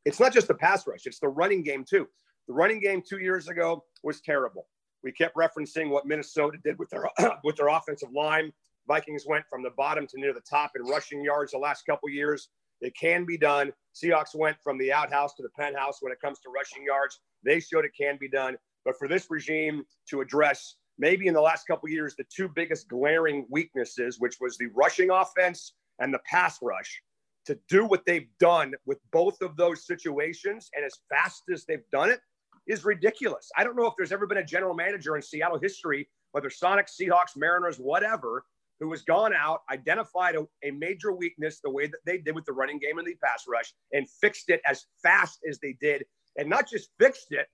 it's 0.03 0.19
not 0.19 0.33
just 0.33 0.47
the 0.47 0.55
pass 0.55 0.87
rush; 0.87 1.05
it's 1.05 1.19
the 1.19 1.29
running 1.29 1.61
game 1.61 1.85
too. 1.87 2.07
The 2.47 2.53
running 2.53 2.79
game 2.79 3.01
two 3.07 3.19
years 3.19 3.47
ago 3.47 3.83
was 4.03 4.21
terrible. 4.21 4.67
We 5.03 5.11
kept 5.11 5.35
referencing 5.35 5.89
what 5.89 6.05
Minnesota 6.05 6.57
did 6.63 6.77
with 6.77 6.89
their 6.89 7.09
with 7.43 7.55
their 7.55 7.67
offensive 7.67 8.11
line. 8.11 8.51
Vikings 8.87 9.25
went 9.27 9.45
from 9.49 9.63
the 9.63 9.69
bottom 9.71 10.07
to 10.07 10.19
near 10.19 10.33
the 10.33 10.41
top 10.41 10.71
in 10.75 10.83
rushing 10.83 11.23
yards 11.23 11.51
the 11.51 11.57
last 11.57 11.85
couple 11.85 12.09
years. 12.09 12.49
It 12.81 12.95
can 12.99 13.25
be 13.25 13.37
done. 13.37 13.71
Seahawks 13.95 14.33
went 14.33 14.57
from 14.63 14.77
the 14.77 14.91
outhouse 14.91 15.35
to 15.35 15.43
the 15.43 15.49
penthouse 15.49 15.97
when 16.01 16.11
it 16.11 16.19
comes 16.19 16.39
to 16.39 16.49
rushing 16.49 16.83
yards. 16.83 17.19
They 17.43 17.59
showed 17.59 17.85
it 17.85 17.91
can 17.97 18.17
be 18.19 18.27
done. 18.27 18.57
But 18.83 18.97
for 18.97 19.07
this 19.07 19.27
regime 19.29 19.83
to 20.09 20.21
address 20.21 20.75
maybe 20.97 21.27
in 21.27 21.33
the 21.33 21.41
last 21.41 21.67
couple 21.67 21.89
years 21.89 22.15
the 22.15 22.25
two 22.35 22.49
biggest 22.49 22.87
glaring 22.87 23.45
weaknesses, 23.49 24.19
which 24.19 24.37
was 24.41 24.57
the 24.57 24.67
rushing 24.73 25.11
offense 25.11 25.73
and 25.99 26.13
the 26.13 26.19
pass 26.25 26.57
rush, 26.61 27.01
to 27.45 27.57
do 27.69 27.85
what 27.85 28.05
they've 28.05 28.29
done 28.39 28.73
with 28.85 28.99
both 29.11 29.41
of 29.41 29.55
those 29.57 29.85
situations 29.85 30.69
and 30.75 30.85
as 30.85 30.93
fast 31.09 31.43
as 31.51 31.65
they've 31.65 31.87
done 31.91 32.09
it 32.09 32.19
is 32.67 32.85
ridiculous. 32.85 33.49
I 33.57 33.63
don't 33.63 33.75
know 33.75 33.85
if 33.85 33.93
there's 33.97 34.11
ever 34.11 34.27
been 34.27 34.37
a 34.37 34.45
general 34.45 34.73
manager 34.73 35.15
in 35.15 35.21
Seattle 35.21 35.59
history, 35.59 36.09
whether 36.31 36.49
Sonics, 36.49 36.99
Seahawks, 36.99 37.35
Mariners, 37.35 37.77
whatever, 37.77 38.45
who 38.79 38.91
has 38.91 39.03
gone 39.03 39.33
out, 39.33 39.61
identified 39.71 40.35
a, 40.35 40.45
a, 40.63 40.71
major 40.71 41.11
weakness 41.11 41.59
the 41.63 41.69
way 41.69 41.85
that 41.85 41.99
they 42.05 42.17
did 42.17 42.33
with 42.33 42.45
the 42.45 42.53
running 42.53 42.79
game 42.79 42.97
and 42.97 43.07
the 43.07 43.15
pass 43.23 43.45
rush, 43.47 43.73
and 43.93 44.09
fixed 44.09 44.49
it 44.49 44.61
as 44.65 44.85
fast 45.03 45.39
as 45.47 45.59
they 45.59 45.77
did. 45.79 46.03
And 46.37 46.49
not 46.49 46.67
just 46.67 46.89
fixed 46.99 47.31
it, 47.31 47.47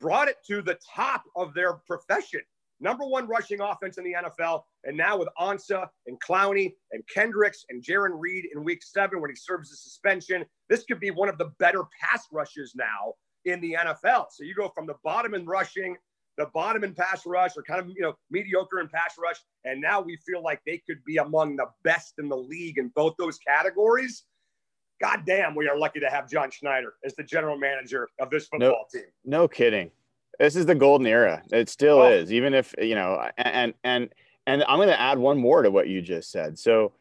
brought 0.00 0.28
it 0.28 0.36
to 0.46 0.62
the 0.62 0.78
top 0.94 1.24
of 1.36 1.52
their 1.52 1.74
profession. 1.86 2.40
Number 2.80 3.04
one 3.04 3.28
rushing 3.28 3.60
offense 3.60 3.98
in 3.98 4.04
the 4.04 4.14
NFL. 4.14 4.62
And 4.84 4.96
now 4.96 5.18
with 5.18 5.28
Ansah 5.38 5.86
and 6.06 6.18
Clowney 6.20 6.72
and 6.92 7.02
Kendricks 7.12 7.66
and 7.68 7.84
Jarran 7.84 8.18
Reed 8.18 8.46
in 8.54 8.64
week 8.64 8.82
seven 8.82 9.20
when 9.20 9.28
he 9.28 9.36
serves 9.36 9.70
a 9.70 9.76
suspension, 9.76 10.46
this 10.70 10.84
could 10.84 10.98
be 10.98 11.10
one 11.10 11.28
of 11.28 11.36
the 11.36 11.52
better 11.58 11.82
pass 12.00 12.26
rushes 12.32 12.72
now 12.74 13.14
in 13.44 13.60
the 13.60 13.76
NFL. 13.78 14.26
So 14.30 14.44
you 14.44 14.54
go 14.54 14.70
from 14.74 14.86
the 14.86 14.94
bottom 15.02 15.34
in 15.34 15.46
rushing, 15.46 15.96
the 16.36 16.46
bottom 16.54 16.84
in 16.84 16.94
pass 16.94 17.26
rush, 17.26 17.52
or 17.56 17.62
kind 17.62 17.80
of 17.80 17.88
you 17.88 18.02
know 18.02 18.14
mediocre 18.30 18.80
in 18.80 18.88
pass 18.88 19.14
rush, 19.18 19.36
and 19.64 19.80
now 19.80 20.00
we 20.00 20.16
feel 20.26 20.42
like 20.42 20.60
they 20.66 20.82
could 20.86 21.04
be 21.04 21.18
among 21.18 21.56
the 21.56 21.66
best 21.82 22.14
in 22.18 22.28
the 22.28 22.36
league 22.36 22.78
in 22.78 22.88
both 22.94 23.14
those 23.18 23.38
categories. 23.38 24.24
God 25.00 25.22
damn, 25.26 25.54
we 25.54 25.68
are 25.68 25.78
lucky 25.78 26.00
to 26.00 26.10
have 26.10 26.28
John 26.28 26.50
Schneider 26.50 26.94
as 27.04 27.14
the 27.14 27.24
general 27.24 27.56
manager 27.56 28.08
of 28.20 28.28
this 28.30 28.46
football 28.48 28.86
no, 28.92 29.00
team. 29.00 29.08
No 29.24 29.48
kidding. 29.48 29.90
This 30.38 30.56
is 30.56 30.66
the 30.66 30.74
golden 30.74 31.06
era. 31.06 31.42
It 31.50 31.68
still 31.68 31.98
oh. 31.98 32.10
is, 32.10 32.32
even 32.32 32.54
if 32.54 32.74
you 32.78 32.94
know. 32.94 33.30
And 33.36 33.74
and 33.84 34.10
and 34.46 34.64
I'm 34.64 34.76
going 34.76 34.88
to 34.88 35.00
add 35.00 35.18
one 35.18 35.38
more 35.38 35.62
to 35.62 35.70
what 35.70 35.88
you 35.88 36.02
just 36.02 36.30
said. 36.30 36.58
So 36.58 36.92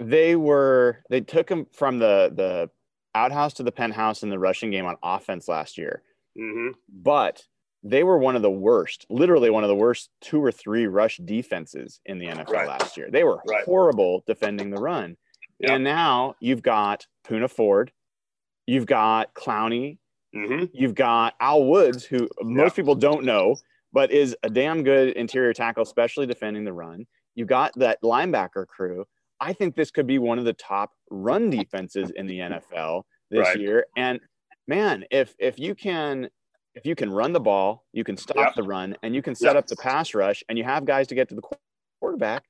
they 0.00 0.36
were 0.36 1.02
they 1.10 1.20
took 1.20 1.48
him 1.48 1.66
from 1.72 1.98
the 1.98 2.32
the 2.34 2.70
outhouse 3.14 3.54
to 3.54 3.62
the 3.62 3.72
penthouse 3.72 4.22
in 4.22 4.30
the 4.30 4.38
rushing 4.38 4.70
game 4.70 4.86
on 4.86 4.96
offense 5.02 5.48
last 5.48 5.78
year. 5.78 6.02
Mm-hmm. 6.38 6.72
But 6.88 7.44
they 7.82 8.04
were 8.04 8.18
one 8.18 8.36
of 8.36 8.42
the 8.42 8.50
worst, 8.50 9.06
literally 9.10 9.50
one 9.50 9.64
of 9.64 9.68
the 9.68 9.74
worst 9.74 10.10
two 10.20 10.42
or 10.42 10.52
three 10.52 10.86
rush 10.86 11.18
defenses 11.18 12.00
in 12.06 12.18
the 12.18 12.26
NFL 12.26 12.50
right. 12.50 12.68
last 12.68 12.96
year. 12.96 13.08
They 13.10 13.24
were 13.24 13.40
right. 13.46 13.64
horrible 13.64 14.22
defending 14.26 14.70
the 14.70 14.80
run. 14.80 15.16
Yep. 15.58 15.70
And 15.70 15.84
now 15.84 16.34
you've 16.40 16.62
got 16.62 17.06
Poona 17.26 17.50
Ford, 17.50 17.92
you've 18.66 18.86
got 18.86 19.34
Clowney, 19.34 19.98
mm-hmm. 20.34 20.66
you've 20.72 20.94
got 20.94 21.34
Al 21.40 21.64
Woods, 21.64 22.04
who 22.04 22.28
most 22.40 22.70
yep. 22.70 22.76
people 22.76 22.94
don't 22.94 23.24
know, 23.24 23.56
but 23.92 24.10
is 24.10 24.36
a 24.42 24.50
damn 24.50 24.82
good 24.82 25.10
interior 25.16 25.52
tackle, 25.52 25.82
especially 25.82 26.26
defending 26.26 26.64
the 26.64 26.72
run. 26.72 27.06
You've 27.34 27.48
got 27.48 27.72
that 27.76 28.00
linebacker 28.02 28.66
crew. 28.66 29.06
I 29.42 29.52
think 29.52 29.74
this 29.74 29.90
could 29.90 30.06
be 30.06 30.20
one 30.20 30.38
of 30.38 30.44
the 30.44 30.52
top 30.52 30.92
run 31.10 31.50
defenses 31.58 32.12
in 32.14 32.26
the 32.26 32.38
NFL 32.38 33.02
this 33.30 33.48
right. 33.48 33.58
year. 33.58 33.86
And 33.96 34.20
man, 34.68 35.04
if 35.10 35.34
if 35.38 35.58
you 35.58 35.74
can 35.74 36.28
if 36.74 36.86
you 36.86 36.94
can 36.94 37.10
run 37.10 37.32
the 37.32 37.40
ball, 37.40 37.84
you 37.92 38.04
can 38.04 38.16
stop 38.16 38.36
yep. 38.36 38.54
the 38.54 38.62
run, 38.62 38.96
and 39.02 39.14
you 39.14 39.20
can 39.20 39.34
set 39.34 39.54
yep. 39.54 39.56
up 39.56 39.66
the 39.66 39.76
pass 39.76 40.14
rush, 40.14 40.42
and 40.48 40.56
you 40.56 40.64
have 40.64 40.84
guys 40.84 41.08
to 41.08 41.14
get 41.14 41.28
to 41.28 41.34
the 41.34 41.42
quarterback. 42.00 42.44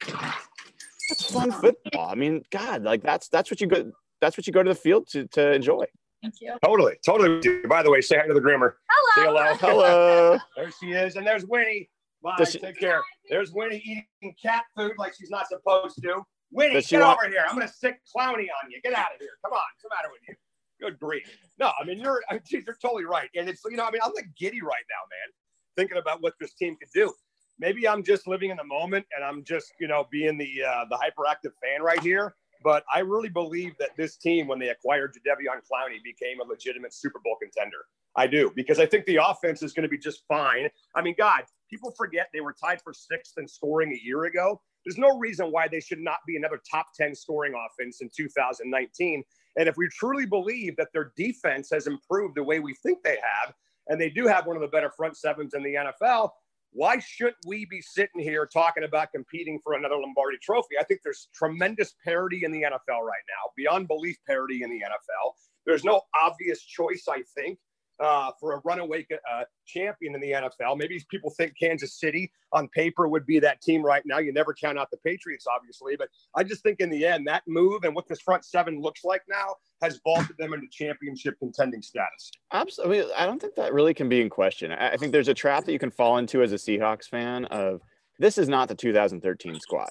That's 0.00 1.30
fun 1.30 1.52
football. 1.52 2.08
I 2.08 2.14
mean, 2.14 2.42
God, 2.50 2.82
like 2.82 3.02
that's 3.02 3.28
that's 3.28 3.50
what 3.50 3.60
you 3.60 3.66
go 3.66 3.92
that's 4.20 4.36
what 4.38 4.46
you 4.46 4.52
go 4.52 4.62
to 4.62 4.70
the 4.70 4.74
field 4.74 5.08
to 5.08 5.26
to 5.28 5.52
enjoy. 5.52 5.84
Thank 6.22 6.34
you. 6.40 6.54
Totally, 6.64 6.94
totally. 7.04 7.40
By 7.68 7.82
the 7.82 7.90
way, 7.90 8.00
say 8.00 8.16
hi 8.16 8.26
to 8.26 8.34
the 8.34 8.40
Grimmer. 8.40 8.76
Hello. 8.88 9.12
Say 9.14 9.28
hello. 9.28 9.54
Hello. 9.54 10.38
there 10.56 10.70
she 10.80 10.92
is, 10.92 11.16
and 11.16 11.26
there's 11.26 11.44
Winnie. 11.44 11.90
Bye. 12.22 12.44
She, 12.44 12.58
Take 12.58 12.78
care. 12.78 13.02
There's 13.28 13.52
Winnie 13.52 13.82
eating 13.84 14.34
cat 14.40 14.64
food 14.76 14.92
like 14.98 15.14
she's 15.18 15.30
not 15.30 15.48
supposed 15.48 16.00
to. 16.02 16.22
Winnie, 16.52 16.80
get 16.82 17.00
want, 17.00 17.18
over 17.18 17.28
here. 17.28 17.44
I'm 17.48 17.56
gonna 17.56 17.68
stick 17.68 17.98
Clowney 18.14 18.46
on 18.62 18.70
you. 18.70 18.80
Get 18.82 18.94
out 18.94 19.14
of 19.14 19.20
here. 19.20 19.30
Come 19.44 19.52
on. 19.52 19.58
What's 19.58 19.82
the 19.82 19.88
matter 19.90 20.08
with 20.12 20.20
you? 20.28 20.34
Good 20.80 20.98
grief. 20.98 21.28
No, 21.58 21.72
I 21.80 21.84
mean 21.84 21.98
you're 21.98 22.22
I 22.30 22.34
mean, 22.34 22.42
you're 22.50 22.76
totally 22.80 23.04
right. 23.04 23.28
And 23.34 23.48
it's 23.48 23.62
you 23.64 23.76
know, 23.76 23.84
I 23.84 23.90
mean, 23.90 24.00
I'm 24.04 24.12
like 24.14 24.28
giddy 24.38 24.60
right 24.60 24.84
now, 24.90 25.02
man, 25.10 25.32
thinking 25.76 25.98
about 25.98 26.22
what 26.22 26.34
this 26.40 26.54
team 26.54 26.76
could 26.76 26.90
do. 26.94 27.12
Maybe 27.58 27.88
I'm 27.88 28.02
just 28.02 28.26
living 28.26 28.50
in 28.50 28.56
the 28.56 28.64
moment 28.64 29.06
and 29.14 29.24
I'm 29.24 29.44
just, 29.44 29.72
you 29.80 29.88
know, 29.88 30.06
being 30.10 30.38
the 30.38 30.62
uh, 30.62 30.84
the 30.90 30.96
hyperactive 30.96 31.52
fan 31.62 31.82
right 31.82 32.00
here. 32.00 32.34
But 32.64 32.84
I 32.94 33.00
really 33.00 33.28
believe 33.28 33.72
that 33.78 33.90
this 33.96 34.16
team, 34.16 34.46
when 34.46 34.58
they 34.60 34.68
acquired 34.68 35.14
Jadeveon 35.14 35.60
Clowney, 35.68 36.02
became 36.04 36.40
a 36.40 36.44
legitimate 36.44 36.94
Super 36.94 37.18
Bowl 37.24 37.36
contender. 37.40 37.78
I 38.14 38.26
do 38.26 38.52
because 38.54 38.78
I 38.78 38.86
think 38.86 39.06
the 39.06 39.16
offense 39.16 39.62
is 39.62 39.72
going 39.72 39.84
to 39.84 39.88
be 39.88 39.98
just 39.98 40.22
fine. 40.28 40.68
I 40.94 41.02
mean, 41.02 41.14
God, 41.16 41.42
people 41.72 41.90
forget 41.96 42.28
they 42.32 42.42
were 42.42 42.52
tied 42.52 42.82
for 42.82 42.92
sixth 42.92 43.38
in 43.38 43.48
scoring 43.48 43.92
a 43.92 44.04
year 44.04 44.24
ago. 44.24 44.60
There's 44.84 44.98
no 44.98 45.18
reason 45.18 45.50
why 45.50 45.68
they 45.68 45.80
should 45.80 46.00
not 46.00 46.18
be 46.26 46.36
another 46.36 46.60
top 46.70 46.86
10 46.94 47.14
scoring 47.14 47.54
offense 47.54 48.02
in 48.02 48.10
2019. 48.14 49.22
And 49.56 49.68
if 49.68 49.76
we 49.78 49.88
truly 49.88 50.26
believe 50.26 50.76
that 50.76 50.88
their 50.92 51.12
defense 51.16 51.70
has 51.72 51.86
improved 51.86 52.34
the 52.36 52.42
way 52.42 52.60
we 52.60 52.74
think 52.74 53.02
they 53.02 53.16
have, 53.16 53.54
and 53.88 54.00
they 54.00 54.10
do 54.10 54.26
have 54.26 54.46
one 54.46 54.56
of 54.56 54.62
the 54.62 54.68
better 54.68 54.90
front 54.90 55.16
sevens 55.16 55.54
in 55.54 55.62
the 55.62 55.74
NFL, 55.74 56.30
why 56.72 56.98
shouldn't 56.98 57.36
we 57.46 57.66
be 57.66 57.80
sitting 57.82 58.20
here 58.20 58.46
talking 58.46 58.84
about 58.84 59.12
competing 59.12 59.58
for 59.62 59.74
another 59.74 59.96
Lombardi 59.96 60.38
trophy? 60.42 60.78
I 60.78 60.84
think 60.84 61.00
there's 61.02 61.28
tremendous 61.34 61.94
parity 62.04 62.44
in 62.44 62.52
the 62.52 62.62
NFL 62.62 63.00
right 63.02 63.24
now, 63.28 63.50
beyond 63.56 63.88
belief 63.88 64.16
parity 64.26 64.62
in 64.62 64.70
the 64.70 64.80
NFL. 64.80 65.32
There's 65.66 65.84
no 65.84 66.02
obvious 66.20 66.62
choice, 66.62 67.04
I 67.08 67.22
think, 67.34 67.58
uh, 68.00 68.30
for 68.40 68.54
a 68.54 68.60
runaway 68.64 69.06
uh, 69.12 69.44
champion 69.66 70.14
in 70.14 70.20
the 70.20 70.32
NFL. 70.32 70.76
Maybe 70.76 71.02
people 71.10 71.30
think 71.30 71.54
Kansas 71.58 71.98
City 71.98 72.32
on 72.52 72.68
paper 72.68 73.08
would 73.08 73.26
be 73.26 73.38
that 73.40 73.60
team 73.62 73.82
right 73.82 74.02
now. 74.04 74.18
You 74.18 74.32
never 74.32 74.54
count 74.54 74.78
out 74.78 74.90
the 74.90 74.98
Patriots, 74.98 75.46
obviously, 75.46 75.96
but 75.96 76.08
I 76.34 76.42
just 76.42 76.62
think 76.62 76.80
in 76.80 76.90
the 76.90 77.06
end, 77.06 77.26
that 77.26 77.42
move 77.46 77.84
and 77.84 77.94
what 77.94 78.08
this 78.08 78.20
front 78.20 78.44
seven 78.44 78.80
looks 78.80 79.04
like 79.04 79.22
now 79.28 79.54
has 79.82 80.00
vaulted 80.04 80.36
them 80.38 80.52
into 80.52 80.66
championship 80.70 81.38
contending 81.38 81.82
status. 81.82 82.30
Absolutely. 82.52 83.12
I 83.14 83.26
don't 83.26 83.40
think 83.40 83.54
that 83.56 83.72
really 83.72 83.94
can 83.94 84.08
be 84.08 84.20
in 84.20 84.30
question. 84.30 84.72
I 84.72 84.96
think 84.96 85.12
there's 85.12 85.28
a 85.28 85.34
trap 85.34 85.64
that 85.64 85.72
you 85.72 85.78
can 85.78 85.90
fall 85.90 86.18
into 86.18 86.42
as 86.42 86.52
a 86.52 86.56
Seahawks 86.56 87.08
fan 87.08 87.44
of 87.46 87.80
this 88.18 88.38
is 88.38 88.48
not 88.48 88.68
the 88.68 88.74
2013 88.74 89.58
squad. 89.58 89.90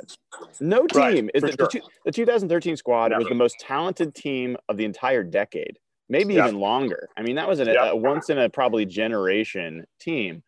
No 0.60 0.88
team 0.88 1.02
right, 1.02 1.32
is 1.34 1.42
the, 1.42 1.56
sure. 1.58 1.70
the, 1.72 1.82
the, 2.06 2.12
2013 2.12 2.78
squad 2.78 3.10
Never. 3.10 3.20
was 3.20 3.28
the 3.28 3.36
most 3.36 3.58
talented 3.60 4.16
team 4.16 4.56
of 4.70 4.78
the 4.78 4.86
entire 4.86 5.24
decade 5.24 5.78
maybe 6.12 6.34
yep. 6.34 6.48
even 6.48 6.60
longer. 6.60 7.08
I 7.18 7.24
mean, 7.24 7.38
that 7.38 7.48
was 7.48 7.62
a, 7.62 7.66
yep. 7.66 7.94
a 7.94 7.96
once 7.96 8.30
in 8.30 8.38
a 8.38 8.50
probably 8.50 8.86
generation 8.86 9.86
team. 10.00 10.44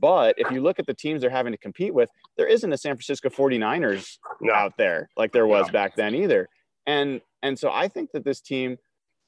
But 0.00 0.36
if 0.38 0.50
you 0.50 0.62
look 0.62 0.78
at 0.78 0.86
the 0.86 0.94
teams 0.94 1.20
they're 1.20 1.30
having 1.30 1.52
to 1.52 1.58
compete 1.58 1.92
with, 1.92 2.08
there 2.38 2.46
isn't 2.46 2.72
a 2.72 2.78
San 2.78 2.96
Francisco 2.96 3.28
49ers 3.28 4.16
no. 4.40 4.54
out 4.54 4.72
there 4.78 5.10
like 5.18 5.32
there 5.32 5.46
was 5.46 5.66
no. 5.66 5.72
back 5.72 5.96
then 5.96 6.14
either. 6.14 6.48
And 6.86 7.20
and 7.42 7.58
so 7.58 7.70
I 7.70 7.88
think 7.88 8.10
that 8.12 8.24
this 8.24 8.40
team, 8.40 8.78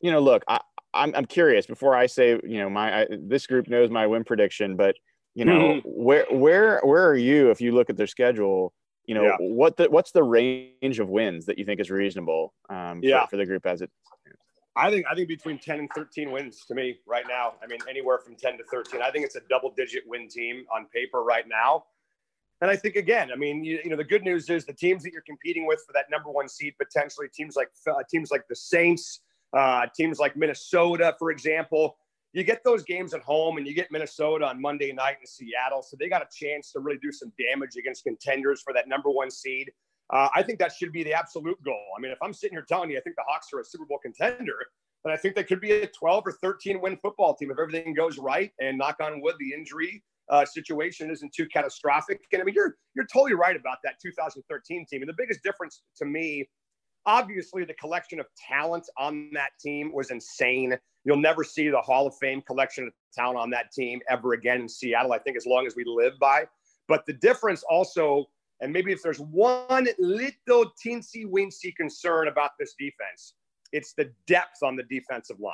you 0.00 0.10
know, 0.10 0.20
look, 0.20 0.42
I, 0.48 0.60
I'm 0.94 1.14
I'm 1.14 1.26
curious 1.26 1.66
before 1.66 1.94
I 1.94 2.06
say, 2.06 2.40
you 2.42 2.58
know, 2.58 2.70
my 2.70 3.02
I, 3.02 3.06
this 3.20 3.46
group 3.46 3.68
knows 3.68 3.90
my 3.90 4.06
win 4.06 4.24
prediction, 4.24 4.76
but 4.76 4.96
you 5.34 5.44
know, 5.44 5.52
mm-hmm. 5.52 5.80
where 5.84 6.26
where 6.30 6.80
where 6.82 7.06
are 7.06 7.16
you 7.16 7.50
if 7.50 7.60
you 7.60 7.72
look 7.72 7.90
at 7.90 7.98
their 7.98 8.06
schedule? 8.06 8.72
You 9.04 9.14
know, 9.14 9.24
yeah. 9.24 9.36
what 9.38 9.76
the 9.76 9.90
what's 9.90 10.12
the 10.12 10.22
range 10.22 10.98
of 10.98 11.10
wins 11.10 11.44
that 11.44 11.58
you 11.58 11.66
think 11.66 11.78
is 11.78 11.90
reasonable 11.90 12.54
um, 12.70 13.00
yeah. 13.02 13.24
for, 13.24 13.32
for 13.32 13.36
the 13.36 13.44
group 13.44 13.66
as 13.66 13.82
it 13.82 13.90
I 14.76 14.90
think 14.90 15.07
I 15.09 15.14
think 15.14 15.28
between 15.28 15.59
10 15.59 15.78
and 15.78 15.90
13 15.95 16.33
wins 16.33 16.64
to 16.66 16.75
me 16.75 16.99
right 17.07 17.25
now. 17.28 17.54
I 17.62 17.66
mean, 17.66 17.78
anywhere 17.88 18.19
from 18.19 18.35
10 18.35 18.59
to 18.59 18.64
13. 18.64 19.00
I 19.02 19.11
think 19.11 19.25
it's 19.25 19.37
a 19.37 19.43
double 19.49 19.73
digit 19.76 20.02
win 20.07 20.28
team 20.28 20.64
on 20.75 20.87
paper 20.87 21.23
right 21.23 21.45
now. 21.49 21.85
And 22.61 22.71
I 22.71 22.76
think 22.76 22.97
again, 22.97 23.31
I 23.33 23.37
mean, 23.37 23.64
you, 23.64 23.81
you, 23.85 23.90
know, 23.90 23.97
the 23.97 24.04
good 24.04 24.23
news 24.23 24.49
is 24.49 24.64
the 24.64 24.73
teams 24.73 25.02
that 25.02 25.12
you're 25.12 25.23
competing 25.23 25.66
with 25.66 25.83
for 25.87 25.93
that 25.93 26.07
number 26.11 26.31
one 26.31 26.49
seed, 26.49 26.75
potentially 26.78 27.28
teams 27.33 27.57
like 27.57 27.69
uh, 27.87 28.02
teams 28.11 28.31
like 28.31 28.49
the 28.49 28.57
Saints, 28.57 29.21
uh, 29.52 29.87
teams 29.95 30.19
like 30.19 30.37
Minnesota, 30.37 31.14
for 31.19 31.31
example. 31.31 31.97
You 32.33 32.43
get 32.43 32.64
those 32.64 32.83
games 32.83 33.14
at 33.14 33.21
home, 33.21 33.59
and 33.59 33.66
you 33.66 33.75
get 33.75 33.93
Minnesota 33.93 34.47
on 34.47 34.61
Monday 34.61 34.93
night 34.93 35.19
in 35.21 35.26
Seattle, 35.26 35.83
so 35.83 35.97
they 36.00 36.09
got 36.09 36.21
a 36.21 36.28
chance 36.35 36.73
to 36.73 36.81
really 36.81 36.99
do 37.00 37.12
some 37.12 37.33
damage 37.38 37.76
against 37.76 38.02
contenders 38.02 38.61
for 38.61 38.73
that 38.73 38.88
number 38.88 39.09
one 39.09 39.31
seed. 39.31 39.71
Uh, 40.11 40.28
I 40.34 40.42
think 40.42 40.58
that 40.58 40.73
should 40.73 40.92
be 40.92 41.02
the 41.02 41.14
absolute 41.14 41.62
goal. 41.64 41.82
I 41.96 42.00
mean, 42.00 42.12
if 42.12 42.18
I'm 42.23 42.32
sitting 42.32 42.56
here 42.56 42.64
telling 42.68 42.90
you 42.90 42.99
I 42.99 43.00
think 43.00 43.16
the 43.16 43.25
Hawks 43.26 43.49
are 43.54 43.61
a 43.61 43.64
Super 43.64 43.87
Bowl 43.87 43.99
contender, 44.02 44.56
then 45.04 45.12
I 45.12 45.16
think 45.16 45.34
they 45.34 45.44
could 45.44 45.61
be 45.61 45.73
a 45.73 45.87
12 45.87 46.26
or 46.26 46.32
13 46.32 46.80
win 46.80 46.96
football 46.96 47.34
team 47.34 47.50
if 47.50 47.58
everything 47.58 47.94
goes 47.94 48.18
right. 48.18 48.50
And 48.61 48.78
knock 48.78 48.96
on 49.00 49.20
wood, 49.20 49.34
the 49.38 49.52
injury 49.52 50.02
uh, 50.30 50.44
situation 50.44 51.11
isn't 51.11 51.32
too 51.34 51.46
catastrophic. 51.46 52.23
And 52.32 52.40
I 52.40 52.44
mean, 52.44 52.54
you're 52.54 52.76
you're 52.94 53.06
totally 53.06 53.34
right 53.34 53.56
about 53.56 53.78
that 53.84 53.94
2013 54.02 54.87
team. 54.87 55.02
And 55.02 55.08
the 55.08 55.14
biggest 55.16 55.42
difference 55.42 55.82
to 55.96 56.06
me, 56.06 56.49
obviously, 57.06 57.64
the 57.64 57.75
collection 57.75 58.18
of 58.18 58.26
talent 58.49 58.88
on 58.99 59.30
that 59.34 59.50
team 59.61 59.92
was 59.92 60.11
insane. 60.11 60.76
You'll 61.04 61.18
never 61.18 61.44
see 61.44 61.68
the 61.68 61.80
Hall 61.80 62.06
of 62.06 62.14
Fame 62.16 62.40
collection 62.42 62.87
of 62.87 62.92
talent 63.14 63.38
on 63.38 63.50
that 63.50 63.73
team 63.73 64.00
ever 64.08 64.32
again 64.32 64.62
in 64.62 64.68
Seattle, 64.68 65.12
I 65.12 65.18
think, 65.18 65.37
as 65.37 65.44
long 65.44 65.66
as 65.66 65.76
we 65.76 65.84
live 65.87 66.14
by. 66.18 66.46
But 66.88 67.04
the 67.06 67.12
difference 67.12 67.62
also, 67.68 68.26
and 68.64 68.73
maybe 68.73 68.92
if 68.92 69.02
there's 69.02 69.21
one 69.21 69.87
little 69.99 70.73
teensy 70.83 71.26
weensy 71.26 71.76
concern 71.76 72.28
about 72.28 72.52
this 72.59 72.75
defense, 72.78 73.35
it's 73.73 73.92
the 73.92 74.11
depth 74.26 74.62
on 74.62 74.75
the 74.75 74.85
defensive 74.85 75.38
line. 75.38 75.52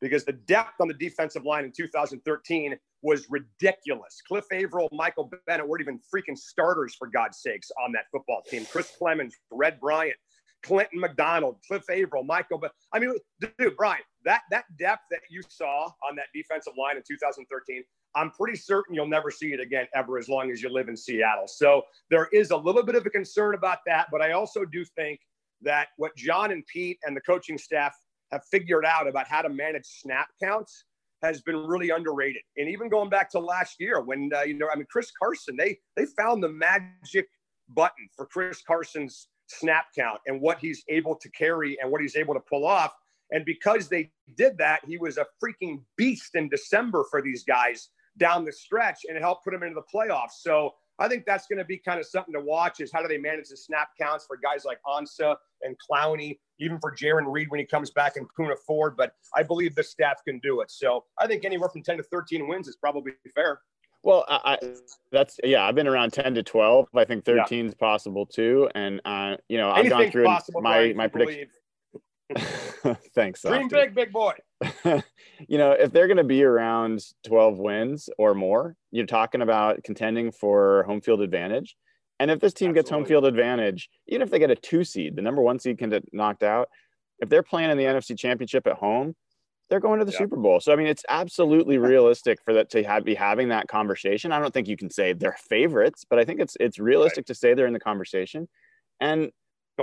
Because 0.00 0.24
the 0.24 0.34
depth 0.34 0.80
on 0.80 0.86
the 0.86 0.94
defensive 0.94 1.44
line 1.44 1.64
in 1.64 1.72
2013 1.72 2.76
was 3.02 3.26
ridiculous. 3.28 4.22
Cliff 4.28 4.44
Avril, 4.52 4.88
Michael 4.92 5.28
Bennett 5.46 5.66
weren't 5.66 5.82
even 5.82 5.98
freaking 6.14 6.38
starters, 6.38 6.94
for 6.94 7.08
God's 7.08 7.38
sakes, 7.38 7.72
on 7.84 7.90
that 7.92 8.04
football 8.12 8.42
team. 8.48 8.64
Chris 8.70 8.92
Clemons, 9.00 9.32
Red 9.50 9.80
Bryant, 9.80 10.16
Clinton 10.62 11.00
McDonald, 11.00 11.56
Cliff 11.66 11.82
Avril, 11.90 12.22
Michael. 12.22 12.58
But 12.58 12.70
I 12.92 13.00
mean, 13.00 13.16
dude, 13.40 13.76
Brian, 13.76 14.02
that 14.24 14.42
that 14.52 14.66
depth 14.78 15.02
that 15.10 15.20
you 15.28 15.42
saw 15.48 15.86
on 16.08 16.14
that 16.14 16.26
defensive 16.32 16.74
line 16.78 16.96
in 16.96 17.02
2013, 17.08 17.82
I'm 18.14 18.30
pretty 18.30 18.56
certain 18.56 18.94
you'll 18.94 19.06
never 19.06 19.30
see 19.30 19.52
it 19.52 19.60
again 19.60 19.86
ever 19.94 20.18
as 20.18 20.28
long 20.28 20.50
as 20.50 20.62
you 20.62 20.68
live 20.68 20.88
in 20.88 20.96
Seattle. 20.96 21.48
So 21.48 21.82
there 22.10 22.28
is 22.32 22.50
a 22.50 22.56
little 22.56 22.82
bit 22.82 22.94
of 22.94 23.06
a 23.06 23.10
concern 23.10 23.54
about 23.54 23.78
that, 23.86 24.08
but 24.10 24.20
I 24.20 24.32
also 24.32 24.64
do 24.64 24.84
think 24.84 25.20
that 25.62 25.88
what 25.96 26.14
John 26.16 26.50
and 26.50 26.66
Pete 26.66 26.98
and 27.04 27.16
the 27.16 27.20
coaching 27.20 27.56
staff 27.56 27.94
have 28.32 28.42
figured 28.50 28.84
out 28.84 29.06
about 29.06 29.28
how 29.28 29.42
to 29.42 29.48
manage 29.48 29.86
snap 29.86 30.28
counts 30.42 30.84
has 31.22 31.40
been 31.40 31.56
really 31.56 31.90
underrated. 31.90 32.42
And 32.56 32.68
even 32.68 32.88
going 32.88 33.08
back 33.08 33.30
to 33.30 33.38
last 33.38 33.76
year, 33.78 34.00
when 34.00 34.30
uh, 34.34 34.42
you 34.42 34.54
know, 34.54 34.68
I 34.72 34.76
mean, 34.76 34.86
Chris 34.90 35.10
Carson, 35.16 35.56
they 35.56 35.78
they 35.96 36.06
found 36.06 36.42
the 36.42 36.48
magic 36.48 37.28
button 37.68 38.08
for 38.16 38.26
Chris 38.26 38.62
Carson's 38.66 39.28
snap 39.46 39.86
count 39.96 40.18
and 40.26 40.40
what 40.40 40.58
he's 40.58 40.82
able 40.88 41.14
to 41.16 41.30
carry 41.30 41.78
and 41.80 41.90
what 41.90 42.00
he's 42.00 42.16
able 42.16 42.34
to 42.34 42.40
pull 42.40 42.66
off. 42.66 42.92
And 43.30 43.44
because 43.44 43.88
they 43.88 44.10
did 44.36 44.58
that, 44.58 44.80
he 44.86 44.98
was 44.98 45.16
a 45.16 45.26
freaking 45.42 45.80
beast 45.96 46.34
in 46.34 46.48
December 46.48 47.04
for 47.10 47.22
these 47.22 47.44
guys 47.44 47.88
down 48.18 48.44
the 48.44 48.52
stretch 48.52 49.00
and 49.08 49.16
it 49.16 49.20
helped 49.20 49.44
put 49.44 49.52
them 49.52 49.62
into 49.62 49.74
the 49.74 49.82
playoffs. 49.82 50.40
So 50.40 50.74
I 50.98 51.08
think 51.08 51.24
that's 51.24 51.46
going 51.46 51.58
to 51.58 51.64
be 51.64 51.78
kind 51.78 51.98
of 51.98 52.06
something 52.06 52.34
to 52.34 52.40
watch 52.40 52.80
is 52.80 52.92
how 52.92 53.02
do 53.02 53.08
they 53.08 53.18
manage 53.18 53.48
the 53.48 53.56
snap 53.56 53.88
counts 54.00 54.26
for 54.26 54.36
guys 54.36 54.64
like 54.64 54.78
Ansah 54.86 55.36
and 55.62 55.76
Clowney, 55.90 56.38
even 56.60 56.78
for 56.78 56.94
Jarran 56.94 57.24
Reed 57.26 57.50
when 57.50 57.60
he 57.60 57.66
comes 57.66 57.90
back 57.90 58.16
and 58.16 58.26
Poona 58.38 58.56
Ford. 58.66 58.94
But 58.96 59.14
I 59.34 59.42
believe 59.42 59.74
the 59.74 59.82
staff 59.82 60.22
can 60.26 60.38
do 60.40 60.60
it. 60.60 60.70
So 60.70 61.04
I 61.18 61.26
think 61.26 61.44
anywhere 61.44 61.68
from 61.70 61.82
10 61.82 61.96
to 61.98 62.02
13 62.04 62.46
wins 62.46 62.68
is 62.68 62.76
probably 62.76 63.12
fair. 63.34 63.60
Well, 64.04 64.24
I, 64.28 64.58
that's 65.12 65.38
yeah. 65.44 65.64
I've 65.64 65.76
been 65.76 65.86
around 65.86 66.12
ten 66.12 66.34
to 66.34 66.42
twelve. 66.42 66.88
I 66.92 67.04
think 67.04 67.24
thirteen 67.24 67.66
is 67.66 67.74
yeah. 67.78 67.86
possible 67.86 68.26
too. 68.26 68.68
And 68.74 69.00
uh, 69.04 69.36
you 69.48 69.58
know, 69.58 69.70
I've 69.70 69.88
gone 69.88 70.10
through 70.10 70.24
possible, 70.24 70.60
my 70.60 70.70
Brian, 70.70 70.96
my 70.96 71.06
prediction. 71.06 71.48
Thanks. 73.14 73.42
Dream 73.42 73.68
big, 73.68 73.94
big 73.94 74.12
boy. 74.12 74.32
you 75.48 75.58
know, 75.58 75.72
if 75.72 75.92
they're 75.92 76.06
going 76.06 76.16
to 76.16 76.24
be 76.24 76.42
around 76.42 77.04
12 77.26 77.58
wins 77.58 78.08
or 78.18 78.34
more, 78.34 78.76
you're 78.90 79.06
talking 79.06 79.42
about 79.42 79.82
contending 79.84 80.32
for 80.32 80.84
home 80.84 81.00
field 81.00 81.20
advantage. 81.20 81.76
And 82.18 82.30
if 82.30 82.40
this 82.40 82.52
team 82.52 82.70
Absolutely. 82.70 82.78
gets 82.78 82.90
home 82.90 83.04
field 83.04 83.24
advantage, 83.24 83.90
even 84.06 84.22
if 84.22 84.30
they 84.30 84.38
get 84.38 84.50
a 84.50 84.56
two 84.56 84.84
seed, 84.84 85.16
the 85.16 85.22
number 85.22 85.42
one 85.42 85.58
seed 85.58 85.78
can 85.78 85.90
get 85.90 86.04
knocked 86.12 86.42
out. 86.42 86.68
If 87.18 87.28
they're 87.28 87.42
playing 87.42 87.70
in 87.70 87.78
the 87.78 87.84
NFC 87.84 88.18
Championship 88.18 88.66
at 88.66 88.74
home, 88.74 89.14
they're 89.68 89.80
going 89.80 90.00
to 90.00 90.04
the 90.04 90.12
Super 90.12 90.36
Bowl. 90.36 90.60
So 90.60 90.72
I 90.72 90.76
mean, 90.76 90.86
it's 90.86 91.04
absolutely 91.08 91.78
realistic 91.78 92.40
for 92.44 92.52
that 92.54 92.68
to 92.70 92.84
have, 92.84 93.04
be 93.04 93.14
having 93.14 93.48
that 93.48 93.68
conversation. 93.68 94.30
I 94.30 94.38
don't 94.38 94.52
think 94.52 94.68
you 94.68 94.76
can 94.76 94.90
say 94.90 95.14
they're 95.14 95.36
favorites, 95.48 96.04
but 96.08 96.18
I 96.18 96.24
think 96.24 96.40
it's 96.40 96.56
it's 96.60 96.78
realistic 96.78 97.22
right. 97.22 97.26
to 97.28 97.34
say 97.34 97.54
they're 97.54 97.66
in 97.66 97.72
the 97.72 97.80
conversation. 97.80 98.48
And 99.00 99.30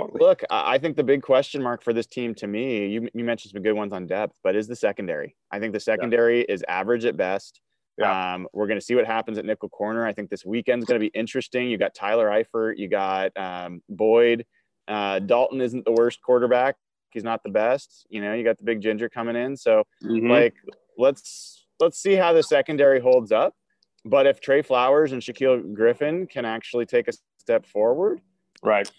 totally. 0.00 0.18
look, 0.20 0.42
I 0.50 0.78
think 0.78 0.96
the 0.96 1.04
big 1.04 1.22
question 1.22 1.62
mark 1.62 1.82
for 1.82 1.92
this 1.92 2.06
team 2.06 2.34
to 2.36 2.46
me, 2.46 2.86
you 2.86 3.08
you 3.14 3.24
mentioned 3.24 3.52
some 3.52 3.62
good 3.62 3.74
ones 3.74 3.92
on 3.92 4.06
depth, 4.06 4.38
but 4.42 4.56
is 4.56 4.68
the 4.68 4.76
secondary. 4.76 5.36
I 5.50 5.58
think 5.58 5.72
the 5.72 5.80
secondary 5.80 6.40
yeah. 6.40 6.54
is 6.54 6.64
average 6.68 7.04
at 7.04 7.16
best. 7.16 7.60
Yeah. 7.98 8.34
Um, 8.34 8.48
we're 8.52 8.66
going 8.66 8.78
to 8.78 8.84
see 8.84 8.94
what 8.94 9.06
happens 9.06 9.36
at 9.36 9.44
nickel 9.44 9.68
corner. 9.68 10.06
I 10.06 10.12
think 10.12 10.30
this 10.30 10.44
weekend's 10.44 10.86
going 10.86 10.98
to 10.98 11.04
be 11.04 11.12
interesting. 11.18 11.68
You 11.68 11.76
got 11.76 11.94
Tyler 11.94 12.28
Eifert, 12.28 12.78
you 12.78 12.88
got 12.88 13.36
um, 13.36 13.82
Boyd. 13.88 14.46
Uh, 14.88 15.18
Dalton 15.18 15.60
isn't 15.60 15.84
the 15.84 15.92
worst 15.92 16.20
quarterback 16.22 16.76
he's 17.12 17.24
not 17.24 17.42
the 17.42 17.50
best. 17.50 18.06
You 18.08 18.20
know, 18.20 18.34
you 18.34 18.44
got 18.44 18.58
the 18.58 18.64
big 18.64 18.80
ginger 18.80 19.08
coming 19.08 19.36
in. 19.36 19.56
So 19.56 19.84
mm-hmm. 20.02 20.30
like 20.30 20.54
let's 20.96 21.66
let's 21.78 22.00
see 22.00 22.14
how 22.14 22.32
the 22.32 22.42
secondary 22.42 23.00
holds 23.00 23.32
up. 23.32 23.54
But 24.04 24.26
if 24.26 24.40
Tre 24.40 24.62
Flowers 24.62 25.12
and 25.12 25.20
Shaquill 25.20 25.74
Griffin 25.74 26.26
can 26.26 26.44
actually 26.44 26.86
take 26.86 27.08
a 27.08 27.12
step 27.38 27.66
forward, 27.66 28.20
right, 28.62 28.90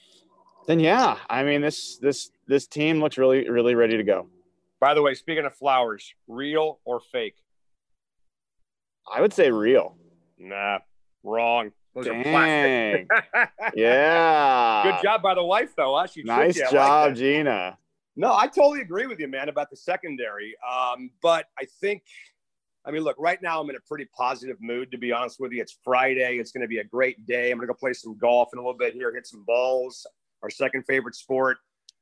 then 0.71 0.79
yeah, 0.79 1.17
I 1.29 1.43
mean 1.43 1.59
this 1.61 1.97
this 1.97 2.31
this 2.47 2.65
team 2.65 3.01
looks 3.01 3.17
really 3.17 3.49
really 3.49 3.75
ready 3.75 3.97
to 3.97 4.03
go. 4.03 4.27
By 4.79 4.93
the 4.93 5.01
way, 5.01 5.13
speaking 5.13 5.45
of 5.45 5.53
Flowers, 5.53 6.13
real 6.27 6.79
or 6.85 7.01
fake? 7.11 7.35
I 9.11 9.19
would 9.19 9.33
say 9.33 9.51
real. 9.51 9.97
Nah, 10.39 10.79
wrong. 11.23 11.71
Those 11.93 12.05
Dang. 12.05 13.05
yeah. 13.75 14.83
Good 14.83 15.03
job 15.03 15.21
by 15.21 15.35
the 15.35 15.43
wife, 15.43 15.75
though. 15.75 15.97
Huh? 15.97 16.07
She 16.07 16.23
nice 16.23 16.57
job, 16.71 17.09
like 17.09 17.15
Gina. 17.15 17.77
No, 18.15 18.33
I 18.33 18.47
totally 18.47 18.79
agree 18.79 19.07
with 19.07 19.19
you, 19.19 19.27
man, 19.27 19.49
about 19.49 19.69
the 19.69 19.75
secondary. 19.75 20.55
Um, 20.65 21.11
but 21.21 21.47
I 21.59 21.65
think, 21.81 22.03
I 22.85 22.91
mean, 22.91 23.03
look, 23.03 23.17
right 23.19 23.41
now 23.41 23.61
I'm 23.61 23.69
in 23.69 23.75
a 23.75 23.81
pretty 23.81 24.07
positive 24.17 24.55
mood, 24.61 24.89
to 24.91 24.97
be 24.97 25.11
honest 25.11 25.39
with 25.39 25.51
you. 25.51 25.61
It's 25.61 25.77
Friday. 25.83 26.37
It's 26.37 26.53
going 26.53 26.61
to 26.61 26.67
be 26.67 26.77
a 26.77 26.83
great 26.83 27.25
day. 27.25 27.51
I'm 27.51 27.57
going 27.57 27.67
to 27.67 27.73
go 27.73 27.77
play 27.77 27.93
some 27.93 28.17
golf 28.17 28.49
in 28.53 28.59
a 28.59 28.61
little 28.61 28.77
bit 28.77 28.93
here, 28.93 29.13
hit 29.13 29.27
some 29.27 29.43
balls, 29.43 30.07
our 30.43 30.49
second 30.49 30.83
favorite 30.83 31.15
sport. 31.15 31.57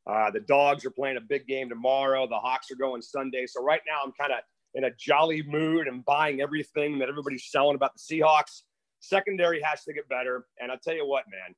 Uh, 0.08 0.32
the 0.32 0.40
dogs 0.40 0.86
are 0.86 0.92
playing 0.92 1.18
a 1.18 1.22
big 1.22 1.48
game 1.48 1.70
tomorrow. 1.70 2.28
The 2.28 2.40
Hawks 2.40 2.72
are 2.72 2.76
going 2.76 3.02
Sunday. 3.02 3.46
So 3.46 3.64
right 3.64 3.82
now 3.88 4.02
I'm 4.04 4.12
kind 4.20 4.32
of 4.32 4.40
in 4.74 4.86
a 4.86 4.92
jolly 4.92 5.44
mood 5.44 5.88
and 5.88 6.04
buying 6.06 6.42
everything 6.42 7.00
that 7.00 7.10
everybody's 7.10 7.46
selling 7.50 7.76
about 7.76 7.92
the 7.96 8.00
Seahawks. 8.00 8.64
Secondary 9.02 9.62
has 9.62 9.84
to 9.84 9.94
get 9.94 10.08
better. 10.10 10.46
And 10.60 10.72
I'll 10.72 10.80
tell 10.80 10.96
you 10.96 11.08
what, 11.08 11.26
man, 11.30 11.56